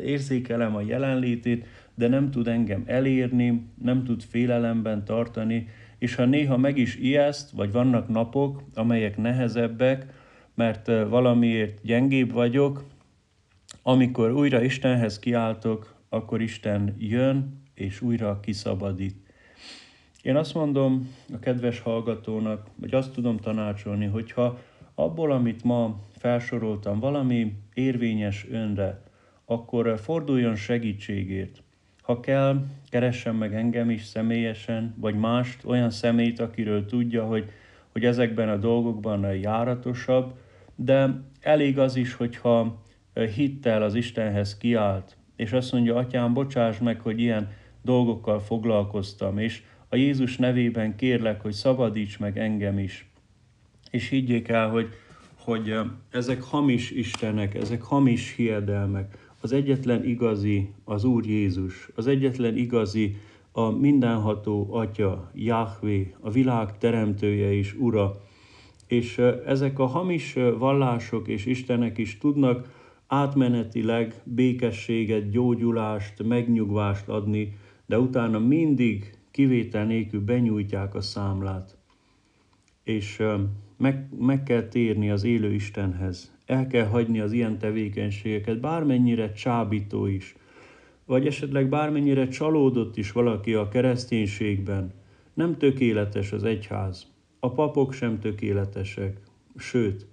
[0.05, 5.69] érzékelem a jelenlétét, de nem tud engem elérni, nem tud félelemben tartani,
[5.99, 10.07] és ha néha meg is ijeszt, vagy vannak napok, amelyek nehezebbek,
[10.55, 12.85] mert valamiért gyengébb vagyok,
[13.83, 19.24] amikor újra Istenhez kiáltok, akkor Isten jön, és újra kiszabadít.
[20.25, 24.59] Én azt mondom a kedves hallgatónak, vagy azt tudom tanácsolni, hogyha
[24.95, 29.03] abból, amit ma felsoroltam, valami érvényes önre,
[29.45, 31.63] akkor forduljon segítségért.
[32.03, 37.51] Ha kell, keressen meg engem is személyesen, vagy mást, olyan személyt, akiről tudja, hogy,
[37.93, 40.33] hogy ezekben a dolgokban járatosabb,
[40.75, 42.83] de elég az is, hogyha
[43.35, 47.49] hittel az Istenhez kiált, és azt mondja, atyám, bocsáss meg, hogy ilyen
[47.83, 49.63] dolgokkal foglalkoztam, és
[49.95, 53.07] a Jézus nevében kérlek, hogy szabadíts meg engem is.
[53.91, 54.89] És higgyék el, hogy,
[55.35, 55.75] hogy
[56.11, 59.19] ezek hamis istenek, ezek hamis hiedelmek.
[59.41, 63.17] Az egyetlen igazi az Úr Jézus, az egyetlen igazi
[63.53, 68.21] a mindenható Atya, Jahvé, a világ teremtője és Ura.
[68.87, 72.69] És ezek a hamis vallások és istenek is tudnak
[73.07, 81.77] átmenetileg békességet, gyógyulást, megnyugvást adni, de utána mindig kivétel nélkül benyújtják a számlát.
[82.83, 83.23] És
[83.77, 86.37] meg, meg kell térni az élő Istenhez.
[86.47, 90.37] El kell hagyni az ilyen tevékenységeket, bármennyire csábító is,
[91.05, 94.93] vagy esetleg bármennyire csalódott is valaki a kereszténységben.
[95.33, 97.07] Nem tökéletes az egyház.
[97.41, 99.21] A papok sem tökéletesek,
[99.57, 100.07] sőt,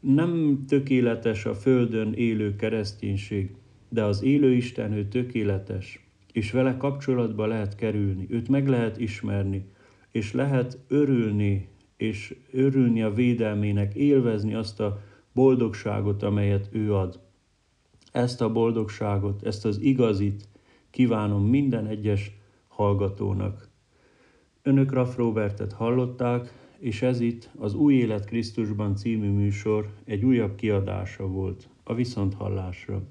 [0.00, 3.50] nem tökéletes a földön élő kereszténység,
[3.88, 9.64] de az élő Isten ő tökéletes, és vele kapcsolatba lehet kerülni, őt meg lehet ismerni,
[10.10, 15.00] és lehet örülni, és örülni a védelmének, élvezni azt a
[15.32, 17.20] boldogságot, amelyet ő ad.
[18.12, 20.48] Ezt a boldogságot, ezt az igazit
[20.90, 22.36] kívánom minden egyes
[22.68, 23.68] hallgatónak.
[24.62, 30.54] Önök Raff Robertet hallották, és ez itt az Új Élet Krisztusban című műsor egy újabb
[30.54, 33.02] kiadása volt a Viszonthallásra.